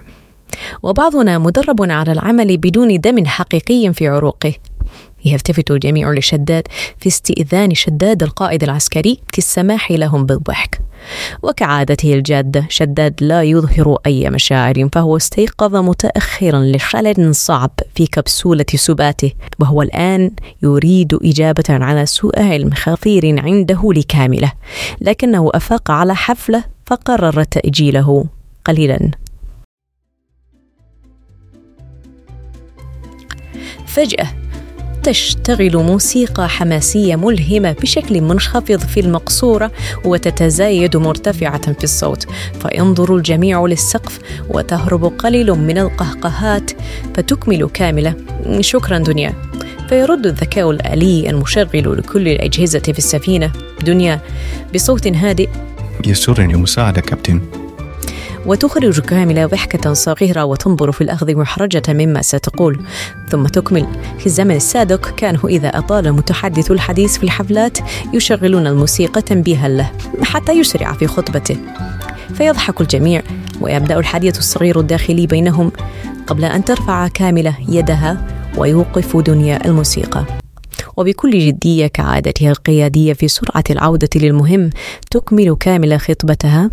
وبعضنا 0.83 1.37
مدرب 1.37 1.91
على 1.91 2.11
العمل 2.11 2.57
بدون 2.57 2.99
دم 2.99 3.25
حقيقي 3.25 3.93
في 3.93 4.07
عروقه. 4.07 4.53
يلتفت 5.33 5.71
الجميع 5.71 6.11
لشداد 6.11 6.67
في 6.97 7.07
استئذان 7.07 7.75
شداد 7.75 8.23
القائد 8.23 8.63
العسكري 8.63 9.19
في 9.31 9.37
السماح 9.37 9.91
لهم 9.91 10.25
بالضحك. 10.25 10.79
وكعادته 11.43 12.13
الجادة 12.13 12.65
شداد 12.69 13.13
لا 13.21 13.43
يظهر 13.43 13.97
أي 14.05 14.29
مشاعر 14.29 14.89
فهو 14.93 15.17
استيقظ 15.17 15.75
متأخرا 15.75 16.59
لخلل 16.59 17.35
صعب 17.35 17.71
في 17.95 18.07
كبسولة 18.07 18.65
سباته 18.75 19.31
وهو 19.59 19.81
الآن 19.81 20.31
يريد 20.63 21.17
إجابة 21.23 21.63
على 21.69 22.05
سؤال 22.05 22.73
خطير 22.73 23.39
عنده 23.39 23.91
لكاملة 23.95 24.51
لكنه 25.01 25.49
أفاق 25.53 25.91
على 25.91 26.15
حفلة 26.15 26.63
فقرر 26.85 27.43
تأجيله 27.43 28.25
قليلا. 28.65 29.11
فجأة 33.85 34.27
تشتغل 35.07 35.77
موسيقى 35.77 36.49
حماسية 36.49 37.15
ملهمة 37.15 37.75
بشكل 37.81 38.21
منخفض 38.21 38.79
في 38.79 38.99
المقصورة 38.99 39.71
وتتزايد 40.05 40.97
مرتفعة 40.97 41.73
في 41.73 41.83
الصوت 41.83 42.27
فينظر 42.61 43.15
الجميع 43.15 43.65
للسقف 43.65 44.19
وتهرب 44.49 45.05
قليل 45.05 45.51
من 45.51 45.77
القهقهات 45.77 46.71
فتكمل 47.15 47.69
كاملة. 47.69 48.13
شكرا 48.59 48.97
دنيا. 48.97 49.33
فيرد 49.89 50.25
الذكاء 50.25 50.71
الآلي 50.71 51.29
المشغل 51.29 51.97
لكل 51.97 52.27
الأجهزة 52.27 52.79
في 52.79 52.97
السفينة. 52.97 53.51
دنيا 53.85 54.21
بصوت 54.75 55.07
هادئ. 55.07 55.49
يسرني 56.07 56.55
مساعدة 56.55 57.01
كابتن. 57.01 57.41
وتخرج 58.47 58.99
كاملة 58.99 59.45
ضحكة 59.45 59.93
صغيرة 59.93 60.45
وتنظر 60.45 60.91
في 60.91 61.01
الأخذ 61.01 61.35
محرجة 61.35 61.83
مما 61.89 62.21
ستقول. 62.21 62.79
ثم 63.29 63.45
تكمل. 63.45 63.87
في 64.19 64.25
الزمن 64.25 64.55
السابق 64.55 65.09
كانوا 65.09 65.49
إذا 65.49 65.67
أطال 65.67 66.13
متحدث 66.13 66.71
الحديث 66.71 67.17
في 67.17 67.23
الحفلات 67.23 67.77
يشغلون 68.13 68.67
الموسيقى 68.67 69.21
تنبيها 69.21 69.67
له 69.67 69.91
حتى 70.21 70.51
يسرع 70.51 70.93
في 70.93 71.07
خطبته. 71.07 71.57
فيضحك 72.33 72.81
الجميع 72.81 73.21
ويبدأ 73.61 73.99
الحديث 73.99 74.37
الصغير 74.37 74.79
الداخلي 74.79 75.27
بينهم 75.27 75.71
قبل 76.27 76.45
أن 76.45 76.65
ترفع 76.65 77.07
كاملة 77.07 77.55
يدها 77.69 78.27
ويوقف 78.57 79.17
دنيا 79.17 79.65
الموسيقى. 79.65 80.25
وبكل 80.97 81.39
جدية 81.39 81.87
كعادتها 81.87 82.51
القيادية 82.51 83.13
في 83.13 83.27
سرعة 83.27 83.63
العودة 83.69 84.09
للمهم 84.15 84.69
تكمل 85.11 85.55
كاملة 85.59 85.97
خطبتها. 85.97 86.71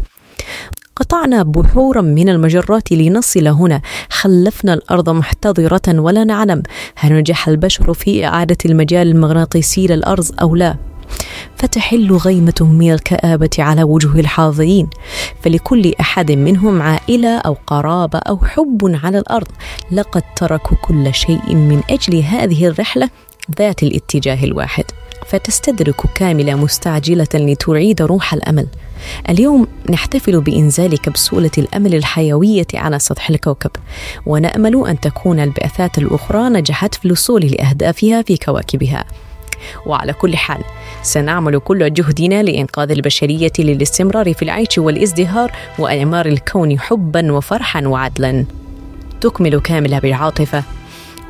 قطعنا 0.96 1.42
بحورا 1.42 2.00
من 2.00 2.28
المجرات 2.28 2.92
لنصل 2.92 3.46
هنا. 3.48 3.80
خلفنا 4.10 4.74
الأرض 4.74 5.10
محتضرة 5.10 6.00
ولا 6.00 6.24
نعلم 6.24 6.62
هل 6.96 7.12
نجح 7.12 7.48
البشر 7.48 7.94
في 7.94 8.26
إعادة 8.26 8.56
المجال 8.64 9.10
المغناطيسي 9.10 9.86
للارض 9.86 10.24
أو 10.40 10.56
لا. 10.56 10.76
فتحل 11.56 12.12
غيمة 12.12 12.54
من 12.60 12.92
الكآبة 12.92 13.50
على 13.58 13.82
وجوه 13.82 14.20
الحاضرين. 14.20 14.88
فلكل 15.42 15.92
أحد 16.00 16.32
منهم 16.32 16.82
عائلة 16.82 17.38
أو 17.38 17.56
قرابة 17.66 18.18
أو 18.18 18.38
حب 18.38 18.98
على 19.04 19.18
الأرض. 19.18 19.48
لقد 19.92 20.22
تركوا 20.36 20.76
كل 20.76 21.14
شيء 21.14 21.54
من 21.54 21.82
أجل 21.90 22.18
هذه 22.22 22.66
الرحلة 22.66 23.10
ذات 23.58 23.82
الاتجاه 23.82 24.44
الواحد. 24.44 24.84
فتستدرك 25.26 26.00
كاملة 26.14 26.54
مستعجلة 26.54 27.28
لتعيد 27.34 28.02
روح 28.02 28.34
الأمل. 28.34 28.66
اليوم 29.28 29.66
نحتفل 29.90 30.40
بإنزال 30.40 30.98
كبسولة 30.98 31.50
الأمل 31.58 31.94
الحيوية 31.94 32.66
على 32.74 32.98
سطح 32.98 33.30
الكوكب 33.30 33.70
ونأمل 34.26 34.86
أن 34.86 35.00
تكون 35.00 35.40
البعثات 35.40 35.98
الأخرى 35.98 36.48
نجحت 36.48 36.94
في 36.94 37.04
الوصول 37.04 37.46
لأهدافها 37.46 38.22
في 38.22 38.36
كواكبها. 38.36 39.04
وعلى 39.86 40.12
كل 40.12 40.36
حال 40.36 40.60
سنعمل 41.02 41.58
كل 41.58 41.92
جهدنا 41.92 42.42
لإنقاذ 42.42 42.90
البشرية 42.90 43.52
للاستمرار 43.58 44.34
في 44.34 44.42
العيش 44.42 44.78
والازدهار 44.78 45.52
وإعمار 45.78 46.26
الكون 46.26 46.80
حبا 46.80 47.32
وفرحا 47.32 47.86
وعدلا. 47.86 48.44
تكمل 49.20 49.60
كاملة 49.60 49.98
بالعاطفة. 49.98 50.62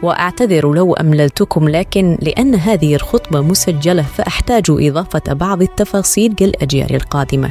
وأعتذر 0.03 0.73
لو 0.73 0.95
أمللتكم 0.95 1.69
لكن 1.69 2.19
لأن 2.23 2.55
هذه 2.55 2.95
الخطبة 2.95 3.41
مسجلة 3.41 4.03
فأحتاج 4.03 4.65
إضافة 4.69 5.33
بعض 5.33 5.63
التفاصيل 5.63 6.35
للأجيال 6.41 6.95
القادمة. 6.95 7.51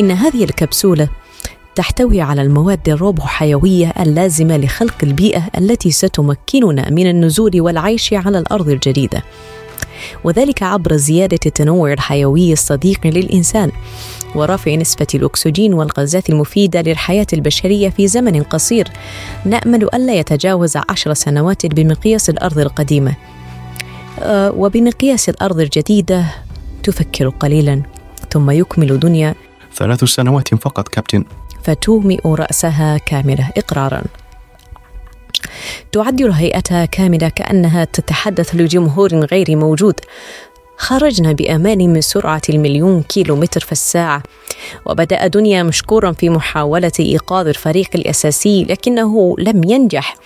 إن 0.00 0.10
هذه 0.10 0.44
الكبسولة 0.44 1.08
تحتوي 1.74 2.20
على 2.20 2.42
المواد 2.42 2.88
الروبوحيويه 2.88 3.92
اللازمة 4.00 4.56
لخلق 4.56 4.94
البيئة 5.02 5.42
التي 5.58 5.90
ستمكننا 5.90 6.90
من 6.90 7.10
النزول 7.10 7.60
والعيش 7.60 8.12
على 8.12 8.38
الأرض 8.38 8.68
الجديدة. 8.68 9.22
وذلك 10.24 10.62
عبر 10.62 10.96
زيادة 10.96 11.38
التنوع 11.46 11.92
الحيوي 11.92 12.52
الصديق 12.52 13.06
للإنسان. 13.06 13.70
ورفع 14.34 14.74
نسبة 14.74 15.06
الأكسجين 15.14 15.74
والغازات 15.74 16.30
المفيدة 16.30 16.80
للحياة 16.80 17.26
البشرية 17.32 17.88
في 17.88 18.08
زمن 18.08 18.42
قصير. 18.42 18.88
نأمل 19.44 19.94
ألا 19.94 20.14
يتجاوز 20.14 20.76
عشر 20.88 21.14
سنوات 21.14 21.66
بمقياس 21.66 22.30
الأرض 22.30 22.58
القديمة. 22.58 23.14
آه، 24.20 24.50
وبمقياس 24.50 25.28
الأرض 25.28 25.60
الجديدة 25.60 26.24
تفكر 26.82 27.28
قليلا 27.28 27.82
ثم 28.32 28.50
يكمل 28.50 29.00
دنيا. 29.00 29.34
ثلاث 29.74 30.04
سنوات 30.04 30.54
فقط 30.54 30.88
كابتن. 30.88 31.24
فتومئ 31.62 32.20
رأسها 32.24 32.98
كاملة 32.98 33.50
إقرارا. 33.56 34.02
تعدل 35.92 36.30
هيئتها 36.30 36.84
كاملة 36.84 37.28
كأنها 37.28 37.84
تتحدث 37.84 38.54
لجمهور 38.54 39.14
غير 39.14 39.56
موجود. 39.56 40.00
خرجنا 40.78 41.32
بأمان 41.32 41.78
من 41.78 42.00
سرعة 42.00 42.42
المليون 42.48 43.02
كيلو 43.02 43.36
متر 43.36 43.60
في 43.60 43.72
الساعة. 43.72 44.22
وبدأ 44.86 45.26
دنيا 45.26 45.62
مشكورا 45.62 46.12
في 46.12 46.30
محاولة 46.30 46.92
إيقاظ 47.00 47.48
الفريق 47.48 47.88
الأساسي 47.94 48.64
لكنه 48.64 49.34
لم 49.38 49.64
ينجح 49.64 50.16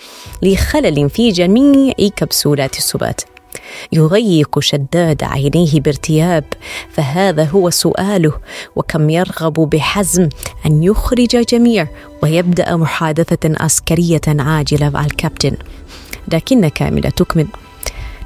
لخلل 0.41 1.09
في 1.09 1.31
جميع 1.31 1.93
كبسولات 1.93 2.77
السبات. 2.77 3.21
يغيق 3.91 4.59
شداد 4.59 5.23
عينيه 5.23 5.79
بارتياب 5.79 6.43
فهذا 6.91 7.43
هو 7.43 7.69
سؤاله 7.69 8.33
وكم 8.75 9.09
يرغب 9.09 9.53
بحزم 9.53 10.29
أن 10.65 10.83
يخرج 10.83 11.45
جميع 11.49 11.87
ويبدأ 12.23 12.75
محادثة 12.75 13.53
عسكرية 13.59 14.21
عاجلة 14.27 14.89
مع 14.89 15.05
الكابتن. 15.05 15.57
لكن 16.33 16.67
كاملة 16.67 17.09
تكمل 17.09 17.47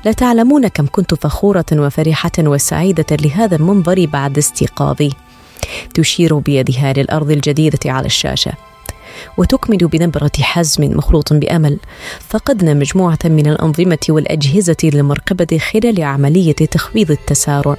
لا 0.08 0.13
تعلمون 0.13 0.67
كم 0.67 0.88
كنت 0.91 1.13
فخورة 1.13 1.65
وفرحة 1.74 2.32
وسعيدة 2.39 3.06
لهذا 3.12 3.56
المنظر 3.56 4.06
بعد 4.06 4.38
استيقاظي. 4.38 5.12
تشير 5.93 6.38
بيدها 6.38 6.93
للأرض 6.93 7.32
الجديدة 7.32 7.80
على 7.86 8.06
الشاشة. 8.06 8.54
وتكمل 9.38 9.78
بنبرة 9.78 10.32
حزم 10.41 10.84
مخلوط 10.84 11.34
بأمل. 11.34 11.80
فقدنا 12.30 12.74
مجموعة 12.74 13.20
من 13.26 13.48
الأنظمة 13.48 13.98
والأجهزة 14.10 14.78
للمركبة 14.84 15.58
خلال 15.58 16.04
عملية 16.04 16.54
تخفيض 16.54 17.12
التسارع. 17.12 17.78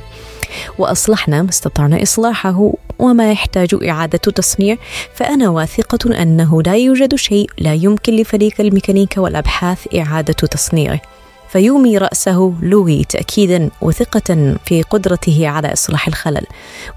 وأصلحنا 0.79 1.43
ما 1.43 1.49
استطعنا 1.49 2.03
إصلاحه 2.03 2.73
وما 2.99 3.33
يحتاج 3.33 3.75
إعادة 3.88 4.19
تصنيع. 4.19 4.77
فأنا 5.14 5.49
واثقة 5.49 6.23
أنه 6.23 6.62
لا 6.62 6.77
يوجد 6.77 7.14
شيء 7.14 7.51
لا 7.59 7.75
يمكن 7.75 8.17
لفريق 8.17 8.61
الميكانيكا 8.61 9.21
والأبحاث 9.21 9.95
إعادة 9.97 10.33
تصنيعه. 10.33 11.01
فيومي 11.49 11.99
رأسه 11.99 12.55
لوي 12.63 13.05
تأكيدا 13.05 13.71
وثقة 13.81 14.57
في 14.67 14.83
قدرته 14.83 15.49
على 15.49 15.73
إصلاح 15.73 16.09
الخلل. 16.09 16.47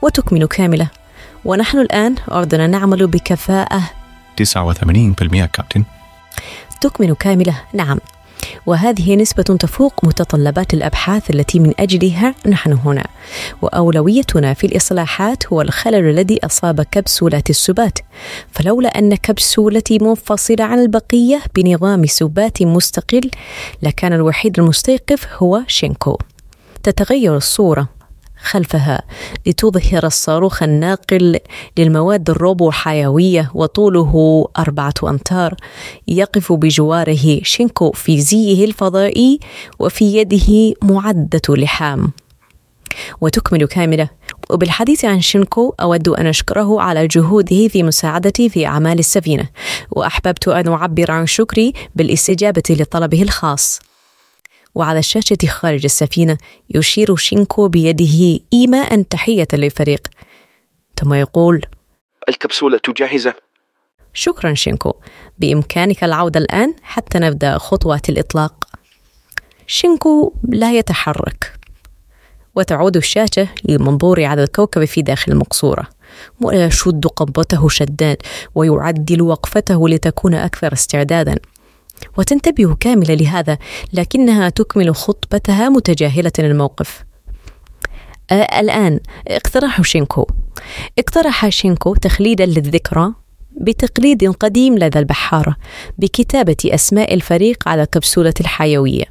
وتكمل 0.01 0.45
كاملة. 0.45 0.87
ونحن 1.45 1.77
الآن 1.79 2.15
عدنا 2.27 2.67
نعمل 2.67 3.07
بكفاءة. 3.07 3.81
89% 4.37 5.45
كابتن. 5.45 5.83
تكمن 6.81 7.15
كاملة. 7.15 7.55
نعم. 7.73 7.99
وهذه 8.65 9.15
نسبة 9.15 9.43
تفوق 9.43 9.93
متطلبات 10.03 10.73
الأبحاث 10.73 11.29
التي 11.29 11.59
من 11.59 11.73
أجلها 11.79 12.35
نحن 12.45 12.73
هنا. 12.73 13.05
وأولويتنا 13.61 14.53
في 14.53 14.67
الإصلاحات 14.67 15.47
هو 15.53 15.61
الخلل 15.61 16.09
الذي 16.09 16.39
أصاب 16.45 16.81
كبسولات 16.81 17.49
السبات. 17.49 17.99
فلولا 18.51 18.89
أن 18.99 19.15
كبسولتي 19.15 19.99
منفصلة 20.01 20.63
عن 20.63 20.79
البقية 20.79 21.41
بنظام 21.55 22.05
سبات 22.05 22.63
مستقل 22.63 23.31
لكان 23.81 24.13
الوحيد 24.13 24.59
المستيقظ 24.59 25.19
هو 25.37 25.61
شينكو. 25.67 26.17
تتغير 26.83 27.37
الصورة. 27.37 28.00
خلفها 28.43 29.01
لتظهر 29.45 30.05
الصاروخ 30.05 30.63
الناقل 30.63 31.39
للمواد 31.77 32.29
الروبو 32.29 32.71
حيوية 32.71 33.51
وطوله 33.53 34.45
أربعة 34.59 34.93
أمتار 35.03 35.55
يقف 36.07 36.51
بجواره 36.53 37.39
شينكو 37.43 37.91
في 37.91 38.21
زيه 38.21 38.65
الفضائي 38.65 39.39
وفي 39.79 40.17
يده 40.17 40.73
معدة 40.81 41.41
لحام. 41.49 42.11
وتكمل 43.21 43.65
كاملة. 43.65 44.09
وبالحديث 44.49 45.05
عن 45.05 45.21
شينكو 45.21 45.73
أود 45.81 46.07
أن 46.09 46.27
أشكره 46.27 46.81
على 46.81 47.07
جهوده 47.07 47.67
في 47.67 47.83
مساعدتي 47.83 48.49
في 48.49 48.65
أعمال 48.65 48.99
السفينة 48.99 49.49
وأحببت 49.91 50.47
أن 50.47 50.67
أعبر 50.67 51.11
عن 51.11 51.25
شكري 51.27 51.73
بالإستجابة 51.95 52.63
لطلبه 52.69 53.21
الخاص. 53.21 53.79
وعلى 54.75 54.99
الشاشة 54.99 55.47
خارج 55.47 55.83
السفينة 55.83 56.37
يشير 56.69 57.15
شينكو 57.15 57.67
بيده 57.67 58.39
إيماء 58.53 59.01
تحية 59.01 59.47
للفريق. 59.53 60.07
ثم 60.99 61.13
يقول 61.13 61.61
الكبسولة 62.29 62.79
جاهزة. 62.97 63.33
شكرا 64.13 64.53
شينكو. 64.53 64.93
بإمكانك 65.39 66.03
العودة 66.03 66.39
الآن 66.39 66.73
حتى 66.83 67.19
نبدأ 67.19 67.57
خطوات 67.57 68.09
الإطلاق. 68.09 68.65
شينكو 69.67 70.33
لا 70.49 70.71
يتحرك. 70.77 71.53
وتعود 72.55 72.97
الشاشة 72.97 73.47
للمنظور 73.65 74.23
على 74.23 74.43
الكوكب 74.43 74.85
في 74.85 75.01
داخل 75.01 75.31
المقصورة. 75.31 75.87
ويشد 76.41 77.07
قبضته 77.07 77.69
شداد 77.69 78.17
ويعدل 78.55 79.21
وقفته 79.21 79.89
لتكون 79.89 80.33
أكثر 80.33 80.73
استعدادا. 80.73 81.35
وتنتبه 82.17 82.75
كاملة 82.75 83.13
لهذا 83.13 83.57
لكنها 83.93 84.49
تكمل 84.49 84.95
خطبتها 84.95 85.69
متجاهلة 85.69 86.31
الموقف 86.39 87.03
الآن 88.31 88.99
اقترح 89.27 89.81
شينكو. 89.81 90.27
اقترح 90.99 91.49
شينكو 91.49 91.95
تخليدا 91.95 92.45
للذكرى 92.45 93.13
بتقليد 93.61 94.31
قديم 94.31 94.77
لدى 94.77 94.99
البحارة 94.99 95.55
بكتابة 95.97 96.57
أسماء 96.65 97.13
الفريق 97.13 97.67
على 97.67 97.83
الكبسولة 97.83 98.33
الحيوية. 98.39 99.05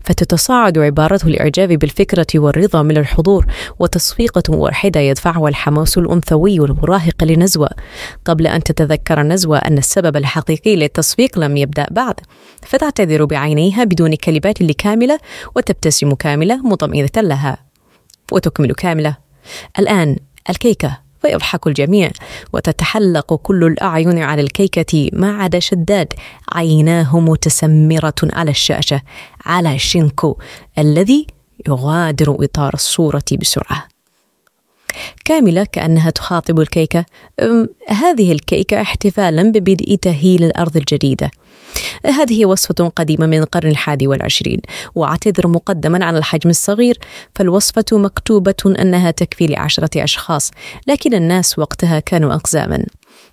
فتتصاعد 0.00 0.78
عبارته 0.78 1.26
الإعجاب 1.26 1.68
بالفكرة 1.68 2.26
والرضا 2.34 2.82
من 2.82 2.96
الحضور 2.96 3.46
وتصفيقة 3.78 4.42
واحدة 4.48 5.00
يدفعها 5.00 5.48
الحماس 5.48 5.98
الأنثوي 5.98 6.56
المراهق 6.56 7.24
لنزوة. 7.24 7.68
قبل 8.24 8.46
أن 8.46 8.62
تتذكر 8.62 9.22
نزوة 9.22 9.58
أن 9.58 9.78
السبب 9.78 10.16
الحقيقي 10.16 10.76
للتصفيق 10.76 11.38
لم 11.38 11.56
يبدأ 11.56 11.86
بعد 11.90 12.14
فتعتذر 12.62 13.24
بعينيها 13.24 13.84
بدون 13.84 14.14
كلمات 14.14 14.62
لكاملة 14.62 15.18
وتبتسم 15.56 16.14
كاملة 16.14 16.56
مطمئنة 16.56 17.10
لها. 17.16 17.58
وتكمل 18.32 18.72
كاملة. 18.72 19.16
الآن 19.78 20.16
الكيكة. 20.50 21.07
فيضحك 21.22 21.66
الجميع. 21.66 22.10
وتتحلق 22.52 23.34
كل 23.34 23.64
الأعين 23.64 24.18
على 24.18 24.42
الكيكة 24.42 25.10
ما 25.12 25.42
عدا 25.42 25.58
شداد 25.58 26.12
عيناه 26.52 27.20
متسمرة 27.20 28.14
على 28.22 28.50
الشاشة 28.50 29.02
على 29.46 29.78
شينكو 29.78 30.36
الذي 30.78 31.26
يغادر 31.68 32.36
إطار 32.44 32.74
الصورة 32.74 33.24
بسرعة. 33.40 33.88
كاملة 35.24 35.64
كأنها 35.72 36.10
تخاطب 36.10 36.60
الكيكة. 36.60 37.04
هذه 37.88 38.32
الكيكة 38.32 38.80
احتفالا 38.80 39.42
ببدء 39.42 39.94
تهيل 40.02 40.44
الأرض 40.44 40.76
الجديدة. 40.76 41.30
هذه 42.06 42.46
وصفة 42.46 42.88
قديمة 42.96 43.26
من 43.26 43.38
القرن 43.38 43.70
الحادي 43.70 44.06
والعشرين. 44.06 44.60
وأعتذر 44.94 45.48
مقدما 45.48 46.04
عن 46.04 46.16
الحجم 46.16 46.50
الصغير 46.50 46.98
فالوصفة 47.34 47.84
مكتوبة 47.92 48.54
أنها 48.66 49.10
تكفي 49.10 49.46
لعشرة 49.46 50.04
أشخاص 50.04 50.50
لكن 50.86 51.14
الناس 51.14 51.58
وقتها 51.58 52.00
كانوا 52.00 52.34
أقزاما. 52.34 52.84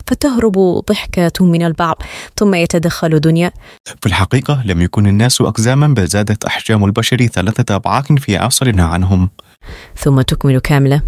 فتهرب 0.08 0.84
ضحكة 0.90 1.46
من 1.46 1.66
البعض 1.66 2.02
ثم 2.36 2.56
يتدخل 2.56 3.20
دنيا. 3.20 3.52
في 4.02 4.06
الحقيقة 4.06 4.64
لم 4.66 4.82
يكن 4.82 5.08
الناس 5.08 5.42
أقزاما 5.42 5.88
بل 5.88 6.08
زادت 6.08 6.46
أحجام 6.46 6.86
البشر 6.86 7.26
ثلاثة 7.26 7.76
أضعاف 7.76 8.12
في 8.12 8.38
عصرنا 8.38 8.84
عنهم. 8.84 9.30
ثم 9.98 10.22
تكمل 10.22 10.60
كاملة. 10.60 11.02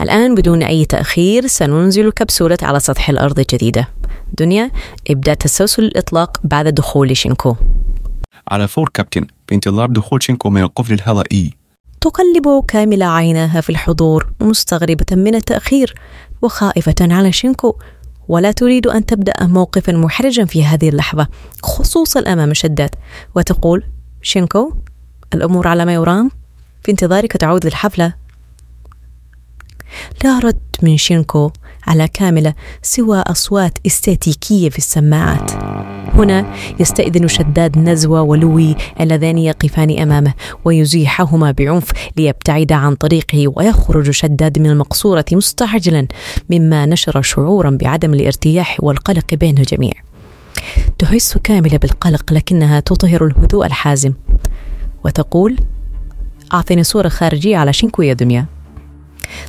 الآن 0.00 0.34
بدون 0.34 0.62
أي 0.62 0.84
تأخير 0.84 1.46
سننزل 1.46 2.06
الكبسولة 2.06 2.58
على 2.62 2.80
سطح 2.80 3.10
الأرض 3.10 3.38
الجديدة. 3.38 3.88
دنيا 4.32 4.70
ابدأ 5.10 5.34
تسلسل 5.34 5.84
الإطلاق 5.84 6.40
بعد 6.44 6.68
دخول 6.68 7.16
شينكو. 7.16 7.56
على 8.48 8.68
الفور 8.68 8.88
كابتن 8.88 9.26
بانتظار 9.48 9.90
دخول 9.90 10.22
شينكو 10.22 10.50
من 10.50 10.62
القفل 10.62 10.92
الهوائي. 10.94 11.54
تقلب 12.00 12.64
كاملة 12.68 13.06
عيناها 13.06 13.60
في 13.60 13.70
الحضور 13.70 14.32
مستغربة 14.40 15.06
من 15.12 15.34
التأخير 15.34 15.94
وخائفة 16.42 16.94
على 17.00 17.32
شينكو. 17.32 17.76
ولا 18.28 18.52
تريد 18.52 18.86
أن 18.86 19.06
تبدأ 19.06 19.32
موقفا 19.40 19.92
محرجا 19.92 20.44
في 20.44 20.64
هذه 20.64 20.88
اللحظة 20.88 21.28
خصوصا 21.62 22.20
أمام 22.20 22.54
شدات. 22.54 22.94
وتقول 23.34 23.84
شينكو 24.22 24.74
الأمور 25.34 25.68
على 25.68 25.84
ما 25.84 25.94
يرام 25.94 26.30
في 26.82 26.90
انتظارك 26.90 27.32
تعود 27.32 27.66
للحفلة. 27.66 28.14
لا 30.24 30.38
رد 30.38 30.60
من 30.82 30.96
شينكو. 30.96 31.50
على 31.86 32.08
كاملة 32.08 32.54
سوى 32.82 33.18
أصوات 33.18 33.78
استاتيكية 33.86 34.68
في 34.70 34.78
السماعات. 34.78 35.50
هنا 36.14 36.54
يستأذن 36.80 37.28
شداد 37.28 37.78
نزوة 37.78 38.22
ولوي 38.22 38.76
اللذان 39.00 39.38
يقفان 39.38 39.98
أمامه 39.98 40.34
ويزيحهما 40.64 41.50
بعنف 41.50 41.90
ليبتعد 42.16 42.72
عن 42.72 42.94
طريقه 42.94 43.52
ويخرج 43.56 44.10
شداد 44.10 44.58
من 44.58 44.70
المقصورة 44.70 45.24
مستعجلا 45.32 46.06
مما 46.50 46.86
نشر 46.86 47.22
شعورا 47.22 47.70
بعدم 47.70 48.14
الارتياح 48.14 48.76
والقلق 48.80 49.34
بين 49.34 49.58
الجميع 49.58 49.92
تحس 50.98 51.38
كاملة 51.38 51.76
بالقلق 51.76 52.32
لكنها 52.32 52.80
تظهر 52.80 53.26
الهدوء 53.26 53.66
الحازم. 53.66 54.12
وتقول 55.04 55.56
أعطني 56.54 56.82
صورة 56.84 57.08
خارجية 57.08 57.56
على 57.56 57.72
شينكو 57.72 58.02
يا 58.02 58.12
دنيا 58.12 58.46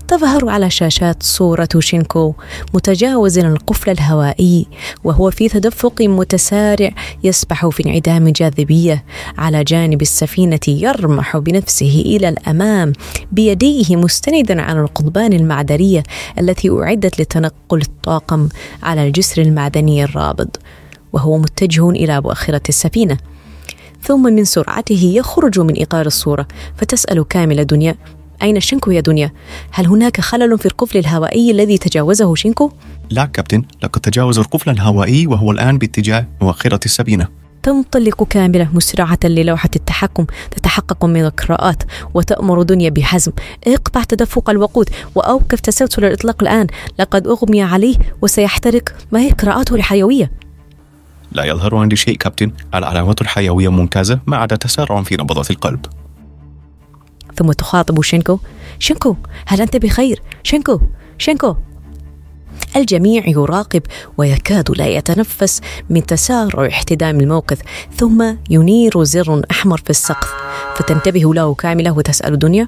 تظهر 0.07 0.49
على 0.49 0.69
شاشات 0.69 1.23
صورة 1.23 1.69
شينكو 1.79 2.33
متجاوزا 2.73 3.41
القفل 3.41 3.89
الهوائي 3.91 4.67
وهو 5.03 5.31
في 5.31 5.49
تدفق 5.49 6.01
متسارع 6.01 6.89
يسبح 7.23 7.67
في 7.67 7.85
انعدام 7.85 8.29
جاذبية 8.29 9.03
على 9.37 9.63
جانب 9.63 10.01
السفينة 10.01 10.59
يرمح 10.67 11.37
بنفسه 11.37 12.03
إلى 12.05 12.29
الأمام 12.29 12.93
بيديه 13.31 13.95
مستندا 13.95 14.61
على 14.61 14.79
القضبان 14.81 15.33
المعدنية 15.33 16.03
التي 16.39 16.69
أعدت 16.69 17.21
لتنقل 17.21 17.81
الطاقم 17.81 18.49
على 18.83 19.07
الجسر 19.07 19.41
المعدني 19.41 20.03
الرابض 20.03 20.49
وهو 21.13 21.37
متجه 21.37 21.89
إلى 21.89 22.21
مؤخرة 22.21 22.61
السفينة. 22.69 23.17
ثم 24.01 24.23
من 24.23 24.45
سرعته 24.45 25.13
يخرج 25.15 25.59
من 25.59 25.81
إطار 25.81 26.05
الصورة 26.05 26.47
فتسأل 26.77 27.27
كامل 27.27 27.67
دنيا 27.67 27.95
أين 28.41 28.59
شينكو 28.59 28.91
يا 28.91 29.01
دنيا؟ 29.01 29.31
هل 29.71 29.87
هناك 29.87 30.21
خلل 30.21 30.57
في 30.57 30.65
القفل 30.65 30.97
الهوائي 30.97 31.51
الذي 31.51 31.77
تجاوزه 31.77 32.35
شينكو؟ 32.35 32.71
لا 33.09 33.25
كابتن. 33.25 33.63
لقد 33.83 34.01
تجاوز 34.01 34.39
القفل 34.39 34.69
الهوائي 34.69 35.27
وهو 35.27 35.51
الآن 35.51 35.77
باتجاه 35.77 36.27
مؤخرة 36.41 36.79
السفينة 36.85 37.27
تنطلق 37.63 38.23
كاملة 38.23 38.69
مسرعة 38.73 39.19
للوحة 39.23 39.69
التحكم 39.75 40.25
تتحقق 40.51 41.05
من 41.05 41.25
القراءات 41.25 41.83
وتأمر 42.13 42.61
دنيا 42.61 42.89
بحزم 42.89 43.31
اقطع 43.67 44.03
تدفق 44.03 44.49
الوقود 44.49 44.89
وأوقف 45.15 45.59
تسلسل 45.59 46.05
الإطلاق 46.05 46.43
الآن. 46.43 46.67
لقد 46.99 47.27
أغمي 47.27 47.61
عليه 47.61 47.95
وسيحترق. 48.21 48.95
ما 49.11 49.19
هي 49.19 49.31
قراءاته 49.31 49.75
الحيوية؟ 49.75 50.31
لا 51.31 51.45
يظهر 51.45 51.75
عندي 51.75 51.95
شيء 51.95 52.17
كابتن. 52.17 52.51
العلامات 52.75 53.21
الحيوية 53.21 53.69
ممتازة 53.69 54.19
ما 54.27 54.37
عدا 54.37 54.55
تسارع 54.55 55.03
في 55.03 55.15
نبضات 55.15 55.51
القلب. 55.51 55.85
ثم 57.37 57.51
تخاطب 57.51 58.01
شينكو. 58.01 58.39
شينكو 58.79 59.15
هل 59.45 59.61
أنت 59.61 59.77
بخير؟ 59.77 60.21
شينكو 60.43 60.81
شينكو. 61.17 61.55
الجميع 62.75 63.27
يراقب 63.27 63.81
ويكاد 64.17 64.71
لا 64.77 64.87
يتنفس 64.87 65.61
من 65.89 66.05
تسارع 66.05 66.67
احتدام 66.67 67.19
الموقف 67.19 67.57
ثم 67.97 68.33
ينير 68.49 69.03
زر 69.03 69.41
أحمر 69.51 69.77
في 69.77 69.89
السقف. 69.89 70.33
فتنتبه 70.75 71.33
له 71.33 71.53
كاملة 71.53 71.91
وتسأل 71.91 72.39
دنيا 72.39 72.67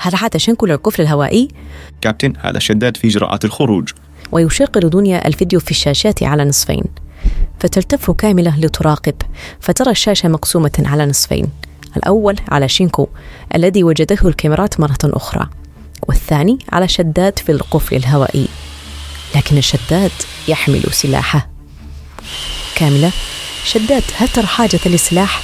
هل 0.00 0.14
عاد 0.14 0.36
شينكو 0.36 0.66
للقفل 0.66 1.02
الهوائي؟ 1.02 1.48
كابتن 2.00 2.32
هذا 2.40 2.58
شداد 2.58 2.96
في 2.96 3.08
إجراءات 3.08 3.44
الخروج. 3.44 3.90
ويشغل 4.32 4.90
دنيا 4.90 5.28
الفيديو 5.28 5.60
في 5.60 5.70
الشاشات 5.70 6.22
على 6.22 6.44
نصفين. 6.44 6.84
فتلتف 7.60 8.10
كاملة 8.10 8.60
لتراقب 8.60 9.14
فترى 9.60 9.90
الشاشة 9.90 10.28
مقسومة 10.28 10.82
على 10.84 11.06
نصفين. 11.06 11.46
الأول 11.96 12.36
على 12.48 12.68
شينكو 12.68 13.08
الذي 13.54 13.84
وجدته 13.84 14.28
الكاميرات 14.28 14.80
مرة 14.80 14.98
أخرى 15.04 15.48
والثاني 16.08 16.58
على 16.72 16.88
شداد 16.88 17.38
في 17.38 17.52
القفل 17.52 17.96
الهوائي. 17.96 18.48
لكن 19.36 19.58
الشداد 19.58 20.10
يحمل 20.48 20.82
سلاحه. 20.90 21.48
كاملة 22.74 23.12
شداد 23.64 24.02
هل 24.16 24.28
ترى 24.28 24.46
حاجة 24.46 24.80
للسلاح؟ 24.86 25.42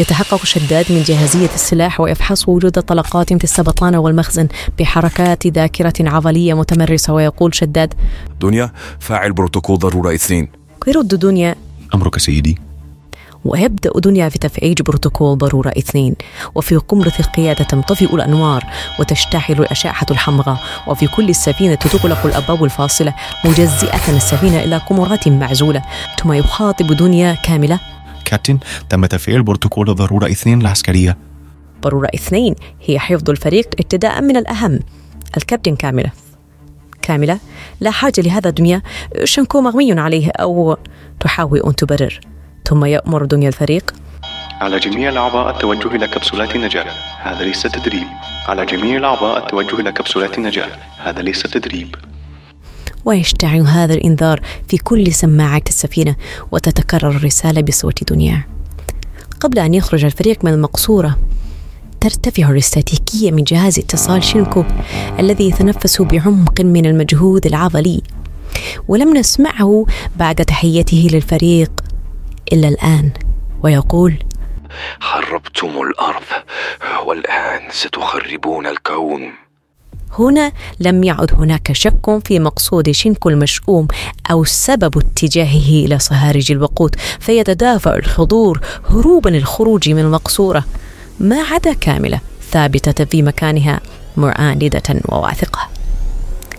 يتحقق 0.00 0.44
شداد 0.44 0.92
من 0.92 1.02
جاهزية 1.02 1.50
السلاح 1.54 2.00
ويفحص 2.00 2.48
وجود 2.48 2.72
طلقات 2.72 3.32
في 3.32 3.44
السبطانة 3.44 3.98
والمخزن 3.98 4.48
بحركات 4.78 5.46
ذاكرة 5.46 5.92
عضلية 6.00 6.54
متمرسة 6.54 7.12
ويقول 7.12 7.54
شداد 7.54 7.94
دنيا 8.40 8.72
فاعل 9.00 9.32
بروتوكول 9.32 9.78
ضرورة 9.78 10.14
اثنين. 10.14 10.48
يرد 10.86 11.08
دنيا 11.08 11.54
أمرك 11.94 12.18
سيدي. 12.18 12.58
ويبدأ 13.44 13.90
دنيا 13.96 14.28
في 14.28 14.38
تفعيل 14.38 14.74
بروتوكول 14.74 15.38
ضرورة 15.38 15.72
اثنين 15.78 16.14
وفي 16.54 16.76
قمرة 16.76 17.12
القيادة 17.20 17.64
تنطفئ 17.64 18.14
الأنوار 18.14 18.64
وتشتعل 19.00 19.54
الأشعة 19.58 20.06
الحمراء 20.10 20.58
وفي 20.86 21.06
كل 21.06 21.28
السفينة 21.28 21.74
تغلق 21.74 22.26
الأبواب 22.26 22.64
الفاصلة 22.64 23.14
مجزئة 23.44 24.16
السفينة 24.16 24.62
إلى 24.62 24.76
قمرات 24.76 25.28
معزولة 25.28 25.82
ثم 26.22 26.32
يخاطب 26.32 26.86
دنيا 26.86 27.34
كاملة. 27.34 27.80
كابتن 28.24 28.58
تم 28.88 29.06
تفعيل 29.06 29.42
بروتوكول 29.42 29.94
ضرورة 29.94 30.26
اثنين 30.26 30.60
العسكرية 30.60 31.16
ضرورة 31.82 32.08
اثنين 32.14 32.54
هي 32.86 32.98
حفظ 32.98 33.30
الفريق 33.30 33.68
ابتداء 33.80 34.22
من 34.22 34.36
الأهم 34.36 34.80
الكابتن 35.36 35.76
كاملة. 35.76 36.10
كاملة 37.02 37.38
لا 37.80 37.90
حاجة 37.90 38.20
لهذا 38.20 38.50
دنيا 38.50 38.82
شنكو 39.24 39.60
مغمي 39.60 39.92
عليه 39.92 40.30
أو 40.30 40.76
تحاول 41.20 41.62
أن 41.66 41.76
تبرر. 41.76 42.31
ثم 42.64 42.84
يأمر 42.84 43.24
دنيا 43.24 43.48
الفريق. 43.48 43.94
على 44.60 44.78
جميع 44.78 45.08
الأعضاء 45.08 45.50
التوجه 45.50 45.96
إلى 45.96 46.08
كبسولات 46.08 46.56
النجاة 46.56 46.86
هذا 47.22 47.44
ليس 47.44 47.62
تدريب. 47.62 48.06
على 48.48 48.66
جميع 48.66 48.96
الأعضاء 48.96 49.38
التوجه 49.38 49.80
إلى 49.80 49.92
كبسولات 49.92 50.38
النجاة 50.38 50.68
هذا 50.98 51.22
ليس 51.22 51.42
تدريب. 51.42 51.94
ويشتعل 53.04 53.60
هذا 53.60 53.94
الإنذار 53.94 54.40
في 54.68 54.76
كل 54.76 55.12
سماعات 55.12 55.68
السفينة 55.68 56.16
وتتكرر 56.52 57.10
الرسالة 57.10 57.62
بصوت 57.62 58.12
دنيا. 58.12 58.44
قبل 59.40 59.58
أن 59.58 59.74
يخرج 59.74 60.04
الفريق 60.04 60.44
من 60.44 60.52
المقصورة 60.52 61.18
ترتفع 62.00 62.50
الاستاتيكية 62.50 63.30
من 63.30 63.44
جهاز 63.44 63.78
اتصال 63.78 64.24
شينكو 64.24 64.64
الذي 65.18 65.48
يتنفس 65.48 66.02
بعمق 66.02 66.60
من 66.60 66.86
المجهود 66.86 67.46
العضلي. 67.46 68.02
ولم 68.88 69.16
نسمعه 69.16 69.86
بعد 70.16 70.34
تحيته 70.34 71.08
للفريق. 71.12 71.70
إلا 72.52 72.68
الآن 72.68 73.10
ويقول 73.62 74.24
خربتم 75.00 75.80
الأرض 75.80 76.22
والآن 77.06 77.60
ستخربون 77.70 78.66
الكون. 78.66 79.32
هنا 80.18 80.52
لم 80.80 81.04
يعد 81.04 81.34
هناك 81.34 81.72
شك 81.72 82.20
في 82.24 82.38
مقصود 82.38 82.90
شينكو 82.90 83.28
المشؤوم 83.28 83.88
أو 84.30 84.44
سبب 84.44 84.98
اتجاهه 84.98 85.84
إلى 85.86 85.98
صهارج 85.98 86.52
الوقود 86.52 86.96
فيتدافع 87.20 87.94
الحضور 87.94 88.60
هروبا 88.90 89.30
الخروج 89.30 89.90
من 89.90 89.98
المقصورة. 89.98 90.64
ما 91.20 91.42
عدا 91.42 91.72
كاملة 91.72 92.20
ثابتة 92.50 93.04
في 93.04 93.22
مكانها 93.22 93.80
معاندة 94.16 94.82
وواثقة. 95.08 95.68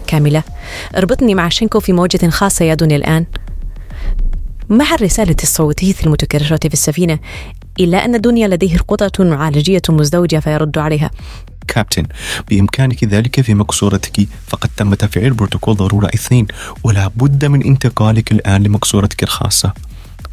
كاملة 0.07 0.43
اربطني 0.97 1.35
مع 1.35 1.49
شينكو 1.49 1.79
في 1.79 1.93
موجة 1.93 2.29
خاصة 2.29 2.65
يا 2.65 2.73
دنيا 2.73 2.95
الآن. 2.95 3.25
مع 4.69 4.93
الرسالة 4.93 5.35
الصوتية 5.43 5.95
المتكررة 6.05 6.57
في 6.57 6.73
السفينة 6.73 7.19
إلا 7.79 8.05
أن 8.05 8.21
دنيا 8.21 8.47
لديه 8.47 8.77
قطعة 8.77 9.25
معالجية 9.25 9.81
مزدوجة 9.89 10.39
فيرد 10.39 10.77
عليها. 10.77 11.11
كابتن 11.67 12.03
بإمكانك 12.49 13.03
ذلك 13.03 13.41
في 13.41 13.53
مقصورتك 13.53 14.27
فقد 14.47 14.69
تم 14.77 14.93
تفعيل 14.93 15.33
بروتوكول 15.33 15.75
ضرورة 15.75 16.07
اثنين 16.07 16.47
ولا 16.83 17.11
بد 17.15 17.45
من 17.45 17.63
انتقالك 17.63 18.31
الآن 18.31 18.63
لمقصورتك 18.63 19.23
الخاصة. 19.23 19.73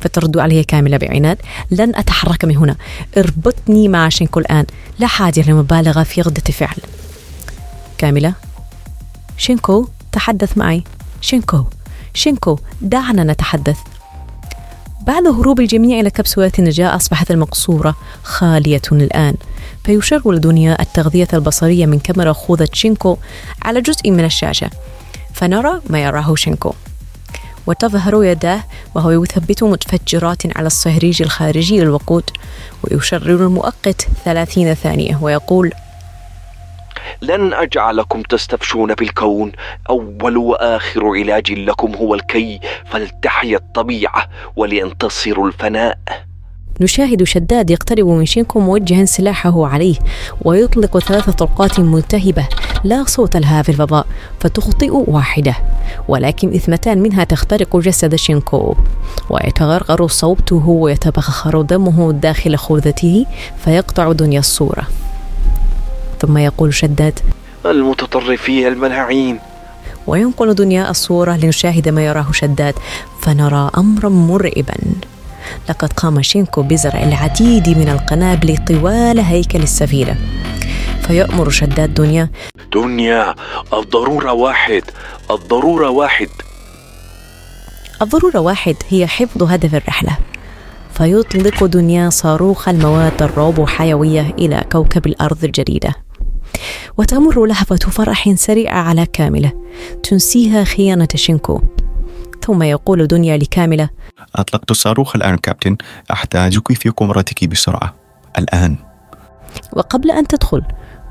فترد 0.01 0.39
عليه 0.39 0.63
كاملة 0.63 0.97
بعناد 0.97 1.39
لن 1.71 1.97
أتحرك 1.97 2.45
من 2.45 2.57
هنا 2.57 2.77
اربطني 3.17 3.89
مع 3.89 4.09
شينكو 4.09 4.41
الآن 4.41 4.67
لا 4.99 5.07
حاجة 5.07 5.51
لمبالغة 5.51 6.03
في 6.03 6.21
ردة 6.21 6.53
فعل. 6.53 6.77
كاملة 7.99 8.35
شينكو 9.37 9.89
تحدث 10.13 10.59
معي. 10.59 10.85
شينكو 11.21 11.65
شينكو 12.15 12.59
دعنا 12.81 13.25
نتحدث. 13.25 13.79
بعد 15.01 15.27
هروب 15.27 15.61
الجميع 15.61 16.01
إلى 16.01 16.11
كبسولة 16.11 16.53
النجاة 16.59 16.97
أصبحت 16.97 17.31
المقصورة 17.31 17.97
خالية 18.23 18.83
الآن. 18.93 19.35
فيشغل 19.85 20.41
دنيا 20.41 20.83
التغذية 20.83 21.29
البصرية 21.33 21.87
من 21.87 21.99
كاميرا 21.99 22.33
خوذة 22.33 22.69
شينكو 22.73 23.17
على 23.63 23.81
جزء 23.81 24.11
من 24.11 24.25
الشاشة. 24.25 24.71
فنرى 25.35 25.81
ما 25.91 26.03
يراه 26.03 26.35
شينكو. 26.35 26.75
وتظهر 27.67 28.25
يداه 28.25 28.65
وهو 28.95 29.11
يثبت 29.11 29.63
متفجرات 29.63 30.57
على 30.57 30.67
الصهريج 30.67 31.23
الخارجي 31.23 31.81
للوقود 31.81 32.31
ويشرر 32.83 33.47
المؤقت 33.47 34.09
ثلاثين 34.25 34.75
ثانية 34.75 35.19
ويقول 35.23 35.73
لن 37.23 37.53
أجعلكم 37.53 38.23
تتفشون 38.23 38.95
بالكون. 38.95 39.53
أول 39.91 40.37
وآخر 40.37 41.05
علاج 41.05 41.53
لكم 41.53 41.95
هو 41.95 42.15
الكي. 42.15 42.61
فلتحيا 42.91 43.57
الطبيعة 43.57 44.29
ولينتصر 44.57 45.45
الفناء. 45.45 45.99
نشاهد 46.81 47.25
شداد 47.25 47.71
يقترب 47.71 48.07
من 48.07 48.27
شينكو 48.27 48.61
موجها 48.61 49.05
سلاحه 49.05 49.67
عليه 49.67 49.95
ويطلق 50.43 50.99
ثلاث 50.99 51.31
طلقات 51.31 51.81
ملتهبة 51.81 52.49
لا 52.85 53.05
صوت 53.05 53.37
لها 53.37 53.63
في 53.63 53.69
الفضاء 53.69 54.07
فتخطئ 54.41 54.91
واحدة. 54.93 55.55
ولكن 56.09 56.55
اثنتان 56.55 56.99
منها 56.99 57.25
تخترق 57.25 57.77
جسد 57.77 58.15
شينكو. 58.15 58.77
ويتغرغر 59.31 60.09
صوته 60.09 60.69
ويتبخر 60.69 61.61
دمه 61.61 62.13
داخل 62.13 62.57
خوذته 62.57 63.27
فيقطع 63.65 64.13
دنيا 64.13 64.39
الصورة. 64.39 64.87
ثم 66.21 66.39
يقول 66.39 66.75
شداد. 66.75 67.19
المتطرفين 67.67 68.67
المناعين 68.67 69.39
وينقل 70.07 70.55
دنيا 70.55 70.91
الصورة 70.91 71.37
لنشاهد 71.37 71.89
ما 71.89 72.07
يراه 72.07 72.27
شداد 72.33 72.75
فنرى 73.21 73.71
أمرا 73.79 74.09
مرعبا. 74.09 74.75
لقد 75.69 75.93
قام 75.93 76.23
شينكو 76.23 76.63
بزرع 76.63 77.03
العديد 77.03 77.69
من 77.69 77.89
القنابل 77.89 78.57
طوال 78.57 79.19
هيكل 79.19 79.63
السفينة. 79.63 80.17
فيأمر 81.07 81.51
شداد 81.51 81.95
دنيا. 81.95 82.29
دنيا 82.73 83.35
الضرورة 83.73 84.33
واحد 84.33 84.83
الضرورة 85.31 85.89
واحد. 85.91 86.29
الضرورة 88.03 88.39
واحد 88.39 88.77
هي 88.89 89.07
حفظ 89.07 89.43
هدف 89.43 89.75
الرحلة. 89.75 90.19
فيطلق 90.95 91.65
دنيا 91.65 92.11
صاروخ 92.11 92.69
المواد 92.69 93.23
الروبو 93.23 93.67
حيوية 93.67 94.35
إلى 94.39 94.65
كوكب 94.73 95.07
الأرض 95.07 95.45
الجديدة. 95.45 95.95
وتمر 96.99 97.47
لهفة 97.47 97.77
فرح 97.77 98.35
سريعة 98.35 98.83
على 98.83 99.07
كاملة. 99.07 99.53
تنسيها 100.03 100.65
خيانة 100.65 101.09
شينكو. 101.15 101.61
ثم 102.45 102.63
يقول 102.63 103.07
دنيا 103.07 103.37
لكاملة. 103.37 103.89
أطلقت 104.37 104.71
الصاروخ 104.71 105.17
الآن 105.17 105.37
كابتن. 105.37 105.77
أحتاجك 106.13 106.73
في 106.73 106.89
قمرتك 106.89 107.45
بسرعة. 107.45 107.95
الآن. 108.39 108.77
وقبل 109.73 110.11
أن 110.11 110.27
تدخل 110.27 110.63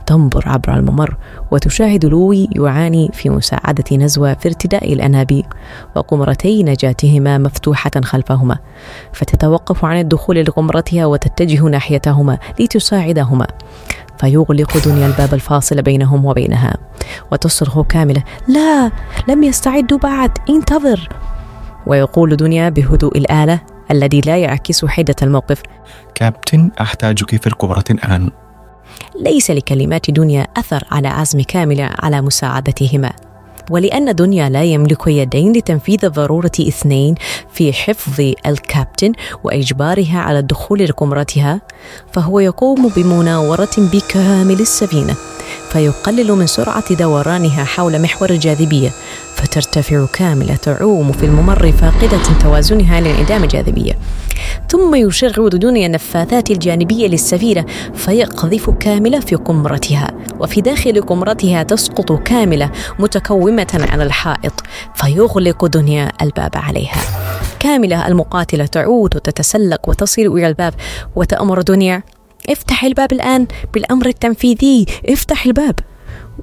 تنظر 0.06 0.50
عبر 0.50 0.74
الممر 0.74 1.18
وتشاهد 1.52 2.06
لوي 2.06 2.50
يعاني 2.56 3.10
في 3.14 3.30
مساعدة 3.30 3.98
نزوة 3.98 4.34
في 4.34 4.48
ارتداء 4.48 4.94
الأنابيب 4.94 5.46
وقمرتي 5.96 6.64
نجاتهما 6.64 7.38
مفتوحة 7.38 7.92
خلفهما. 8.04 8.58
فتتوقف 9.14 9.86
عن 9.86 10.00
الدخول 10.00 10.42
لقمرتها 10.46 11.06
وتتجه 11.06 11.62
ناحيتهما 11.64 12.38
لتساعدهما. 12.60 13.48
فيغلق 14.20 14.78
دنيا 14.86 15.08
الباب 15.08 15.34
الفاصل 15.34 15.82
بينهم 15.82 16.26
وبينها 16.26 16.78
وتصرخ 17.32 17.82
كاملة 17.82 18.24
لا 18.48 18.92
لم 19.28 19.44
يستعدوا 19.44 19.98
بعد 19.98 20.38
انتظر. 20.50 21.10
ويقول 21.88 22.36
دنيا 22.36 22.70
بهدوء 22.70 23.18
الآلة 23.18 23.60
الذي 23.92 24.22
لا 24.22 24.38
يعكس 24.38 24.86
حدة 24.86 25.16
الموقف 25.22 25.62
كابتن 26.16 26.72
أحتاجك 26.82 27.42
في 27.42 27.48
القمرة 27.48 27.84
الآن. 27.90 28.32
ليس 29.20 29.52
لكلمات 29.52 30.12
دنيا 30.12 30.48
أثر 30.58 30.84
على 30.92 31.08
عزم 31.08 31.42
كاملة 31.42 31.90
على 32.00 32.22
مساعدتهما. 32.22 33.12
ولأن 33.70 34.16
دنيا 34.16 34.50
لا 34.50 34.64
يملك 34.64 35.08
يدين 35.08 35.54
لتنفيذ 35.54 36.10
ضرورة 36.10 36.52
اثنين 36.60 37.16
في 37.54 37.74
حفظ 37.74 38.34
الكابتن 38.46 39.12
وإجبارها 39.44 40.20
على 40.20 40.40
الدخول 40.40 40.80
لقمرتها 40.80 41.62
فهو 42.14 42.40
يقوم 42.40 42.88
بمناورة 42.96 43.76
بكامل 43.78 44.60
السفينة. 44.60 45.16
فيقلل 45.70 46.32
من 46.32 46.48
سرعة 46.48 46.94
دورانها 46.94 47.64
حول 47.64 48.02
محور 48.02 48.30
الجاذبية 48.30 48.92
فترتفع 49.36 50.06
كاملة 50.14 50.56
تعوم 50.56 51.12
في 51.12 51.26
الممر 51.26 51.72
فاقدة 51.72 52.40
توازنها 52.44 53.02
لانعدام 53.02 53.44
الجاذبية. 53.44 53.94
ثم 54.70 54.96
يشغل 54.96 55.50
دنيا 55.50 55.88
النفاثات 55.88 56.52
الجانبية 56.52 57.08
للسفينة 57.08 57.66
فيقذف 57.94 58.70
كاملة 58.70 59.20
في 59.20 59.36
قمرتها 59.36 60.12
وفي 60.40 60.62
داخل 60.62 61.02
قمرتها 61.02 61.64
تسقط 61.64 62.12
كاملة 62.12 62.72
متكومة 63.00 63.88
على 63.92 64.04
الحائط 64.04 64.64
فيغلق 64.96 65.66
دنيا 65.66 66.12
الباب 66.22 66.52
عليها. 66.56 67.02
كاملة 67.60 68.08
المقاتلة 68.08 68.66
تعود 68.66 69.16
وتتسلق 69.16 69.90
وتصل 69.90 70.22
إلى 70.22 70.48
الباب 70.48 70.74
وتأمر 71.16 71.62
دنيا 71.62 72.04
افتح 72.50 72.84
الباب 72.84 73.12
الآن 73.12 73.48
بالأمر 73.74 74.08
التنفيذي. 74.08 74.86
افتح 75.10 75.46
الباب. 75.46 75.80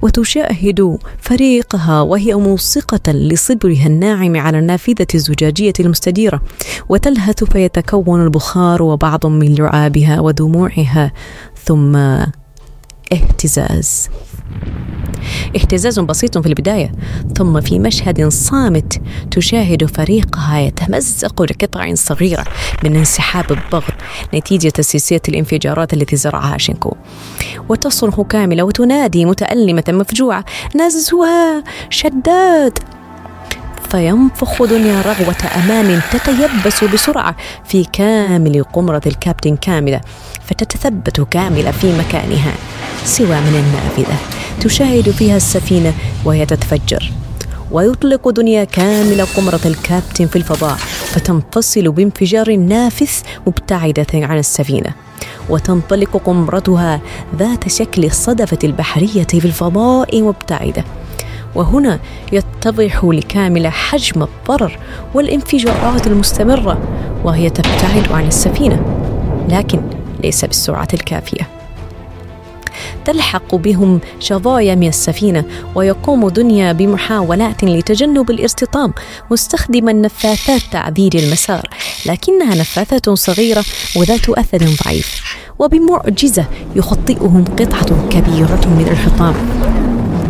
وتشاهد 0.01 0.97
فريقها 1.19 2.01
وهي 2.01 2.35
موثقة 2.35 3.11
لصبرها 3.11 3.87
الناعم 3.87 4.37
على 4.37 4.59
النافذة 4.59 5.07
الزجاجية 5.15 5.73
المستديرة. 5.79 6.41
وتلهث 6.89 7.43
فيتكون 7.43 8.23
البخار 8.23 8.83
وبعض 8.83 9.25
من 9.25 9.55
لعابها 9.55 10.19
ودموعها. 10.19 11.11
ثم 11.65 11.97
اهتزاز. 13.13 14.09
اهتزاز 15.55 15.99
بسيط 15.99 16.37
في 16.37 16.47
البداية 16.47 16.91
ثم 17.37 17.61
في 17.61 17.79
مشهد 17.79 18.27
صامت 18.27 19.01
تشاهد 19.31 19.85
فريقها 19.85 20.59
يتمزق 20.59 21.41
لقطع 21.41 21.93
صغيرة 21.93 22.45
من 22.83 22.95
انسحاب 22.95 23.51
الضغط 23.51 23.93
نتيجة 24.33 24.73
سلسلة 24.79 25.21
الانفجارات 25.29 25.93
التي 25.93 26.15
زرعها 26.15 26.57
شينكو. 26.57 26.95
وتصرخ 27.69 28.21
كاملة 28.21 28.63
وتنادي 28.63 29.25
متألمة 29.25 29.83
مفجوعة 29.89 30.45
نزوة 30.75 31.63
شداد. 31.89 32.79
فينفخ 33.91 34.63
دنيا 34.63 35.01
رغوة 35.01 35.35
أمان 35.55 36.01
تتيبس 36.11 36.83
بسرعة 36.83 37.35
في 37.65 37.85
كامل 37.93 38.63
قمرة 38.63 39.01
الكابتن 39.07 39.55
كاملة 39.55 40.01
فتتثبت 40.45 41.21
كاملة 41.21 41.71
في 41.71 41.97
مكانها 41.97 42.53
سوى 43.05 43.27
من 43.41 43.63
النافذة 43.65 44.17
تشاهد 44.61 45.09
فيها 45.09 45.37
السفينة 45.37 45.93
وهي 46.25 46.45
تتفجر. 46.45 47.11
ويطلق 47.71 48.29
دنيا 48.29 48.63
كاملة 48.63 49.23
قمرة 49.23 49.59
الكابتن 49.65 50.27
في 50.27 50.35
الفضاء 50.35 50.75
فتنفصل 51.05 51.91
بانفجار 51.91 52.55
نافذ 52.55 53.09
مبتعدة 53.47 54.07
عن 54.13 54.37
السفينة. 54.37 54.93
وتنطلق 55.49 56.17
قمرتها 56.25 57.01
ذات 57.35 57.69
شكل 57.69 58.05
الصدفة 58.05 58.59
البحرية 58.63 59.23
في 59.23 59.45
الفضاء 59.45 60.21
مبتعدة. 60.21 60.83
وهنا 61.57 61.99
يتضح 62.31 63.03
لكامل 63.03 63.67
حجم 63.67 64.23
الضرر 64.23 64.79
والانفجارات 65.13 66.07
المستمرة 66.07 66.77
وهي 67.23 67.49
تبتعد 67.49 68.11
عن 68.11 68.27
السفينة 68.27 68.81
لكن 69.49 69.81
ليس 70.23 70.45
بالسرعة 70.45 70.87
الكافية. 70.93 71.47
تلحق 73.05 73.55
بهم 73.55 73.99
شظايا 74.19 74.75
من 74.75 74.87
السفينة 74.87 75.43
ويقوم 75.75 76.29
دنيا 76.29 76.71
بمحاولات 76.71 77.63
لتجنب 77.63 78.31
الارتطام 78.31 78.93
مستخدما 79.31 79.93
نفاثات 79.93 80.61
تعديل 80.71 81.11
المسار 81.15 81.69
لكنها 82.05 82.55
نفاثة 82.55 83.15
صغيرة 83.15 83.63
وذات 83.95 84.29
أثر 84.29 84.65
ضعيف 84.85 85.37
وبمعجزة 85.59 86.45
يخطئهم 86.75 87.45
قطعة 87.59 88.09
كبيرة 88.09 88.61
من 88.65 88.87
الحطام. 88.91 89.66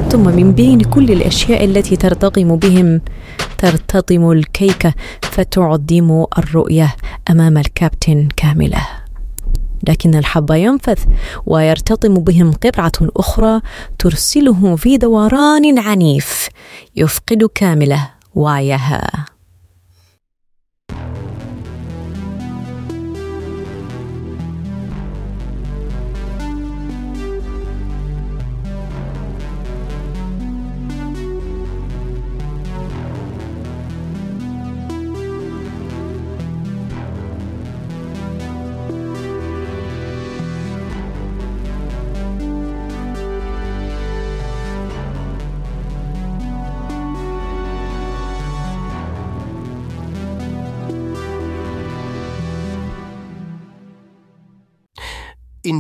ثم 0.10 0.36
من 0.36 0.52
بين 0.52 0.80
كل 0.80 1.12
الأشياء 1.12 1.66
التي 1.66 1.96
ترتطم 1.96 2.56
بهم 2.56 3.02
ترتطم 3.58 4.32
الكيكة 4.32 4.94
فتعدم 5.22 6.26
الرؤية 6.38 6.96
أمام 7.30 7.58
الكابتن 7.58 8.28
كاملة. 8.36 8.88
لكن 9.88 10.16
الحب 10.16 10.52
ينفذ 10.52 11.00
ويرتطم 11.46 12.14
بهم 12.14 12.52
قطعة 12.52 12.92
أخرى 13.02 13.62
ترسلهم 14.00 14.76
في 14.76 14.98
دوران 14.98 15.80
عنيف 15.80 16.50
يفقد 16.96 17.44
كاملة 17.56 18.10
وعيها 18.36 19.26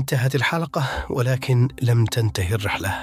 انتهت 0.07 0.35
الحلقة 0.35 0.83
ولكن 1.09 1.67
لم 1.81 2.05
تنتهي 2.05 2.55
الرحلة. 2.55 2.93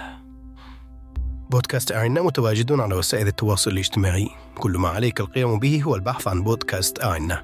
بودكاست 1.50 1.92
أعنا 1.92 2.22
متواجد 2.22 2.72
على 2.72 2.94
وسائل 2.94 3.26
التواصل 3.26 3.70
الاجتماعي. 3.70 4.28
كل 4.58 4.78
ما 4.78 4.88
عليك 4.88 5.20
القيام 5.20 5.58
به 5.58 5.82
هو 5.82 5.94
البحث 5.94 6.28
عن 6.28 6.42
بودكاست 6.42 7.02
أعنا 7.02 7.42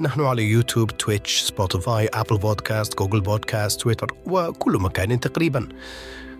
نحن 0.00 0.20
على 0.20 0.42
YouTube، 0.42 0.90
Twitch، 0.90 1.40
Spotify، 1.40 2.08
Apple 2.14 2.38
Podcast، 2.38 2.98
Google 2.98 3.20
Podcast، 3.20 3.80
Twitter 3.80 4.06
وكل 4.26 4.72
مكان 4.72 5.20
تقريبا. 5.20 5.68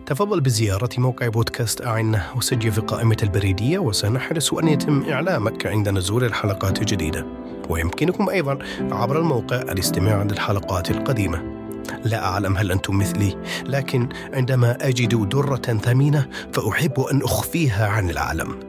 تفضل 0.06 0.40
بزيارة 0.40 0.90
موقع 0.98 1.28
بودكاست 1.28 1.86
أعنا 1.86 2.32
وسجل 2.36 2.72
في 2.72 2.80
قائمة 2.80 3.16
البريدية 3.22 3.78
وسنحرص 3.78 4.54
أن 4.54 4.68
يتم 4.68 5.02
إعلامك 5.02 5.66
عند 5.66 5.88
نزول 5.88 6.24
الحلقات 6.24 6.80
الجديدة. 6.80 7.26
ويمكنكم 7.68 8.28
أيضا 8.28 8.58
عبر 8.80 9.18
الموقع 9.18 9.56
الاستماع 9.56 10.22
للحلقات 10.22 10.90
القديمة. 10.90 11.55
لا 12.04 12.24
أعلم 12.24 12.56
هل 12.56 12.72
أنتم 12.72 12.98
مثلي 12.98 13.36
لكن 13.66 14.08
عندما 14.32 14.88
أجد 14.88 15.28
درة 15.28 15.56
ثمينة 15.56 16.28
فأحب 16.52 17.00
أن 17.00 17.22
أخفيها 17.22 17.88
عن 17.88 18.10
العالم. 18.10 18.60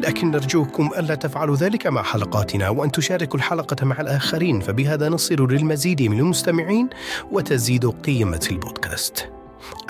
لكن 0.00 0.30
نرجوكم 0.30 0.90
ألا 0.98 1.14
تفعلوا 1.14 1.56
ذلك 1.56 1.86
مع 1.86 2.02
حلقاتنا 2.02 2.68
وأن 2.68 2.92
تشاركوا 2.92 3.38
الحلقة 3.38 3.86
مع 3.86 4.00
الآخرين 4.00 4.60
فبهذا 4.60 5.08
نصل 5.08 5.52
للمزيد 5.52 6.02
من 6.02 6.18
المستمعين 6.18 6.88
وتزيد 7.32 7.86
قيمة 7.86 8.48
البودكاست. 8.50 9.28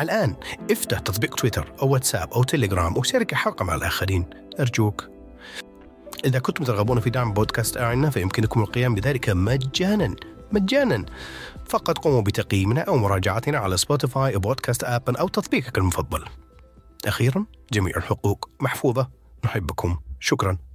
الآن 0.01 0.35
افتح 0.71 0.99
تطبيق 0.99 1.35
تويتر 1.35 1.73
أو 1.83 1.89
واتساب 1.89 2.33
أو 2.33 2.43
تليجرام 2.43 2.97
وشارك 2.97 3.33
الحلقة 3.33 3.65
مع 3.65 3.75
الآخرين. 3.75 4.25
أرجوك. 4.61 5.09
إذا 6.25 6.39
كنتم 6.39 6.65
ترغبون 6.65 7.01
في 7.01 7.11
دعم 7.11 7.33
بودكاست 7.33 7.77
أعنا 7.77 8.11
فيمكنكم 8.11 8.61
القيام 8.61 8.95
بذلك 8.95 9.31
مجانا. 9.31 10.15
مجانا. 10.53 11.05
فقط 11.71 11.99
قوموا 11.99 12.23
بتقييمنا 12.23 12.81
أو 12.81 12.97
مراجعتنا 12.97 13.59
على 13.59 13.77
سبوتيفاي 13.77 14.35
أو 14.35 14.41
بودكاست 14.41 14.85
آب 14.85 15.11
أو 15.11 15.29
تطبيقك 15.29 15.79
المفضل. 15.79 16.25
أخيرا 17.07 17.45
جميع 17.73 17.97
الحقوق 17.97 18.51
محفوظة. 18.61 19.11
نحبكم. 19.45 19.99
شكرا. 20.21 20.70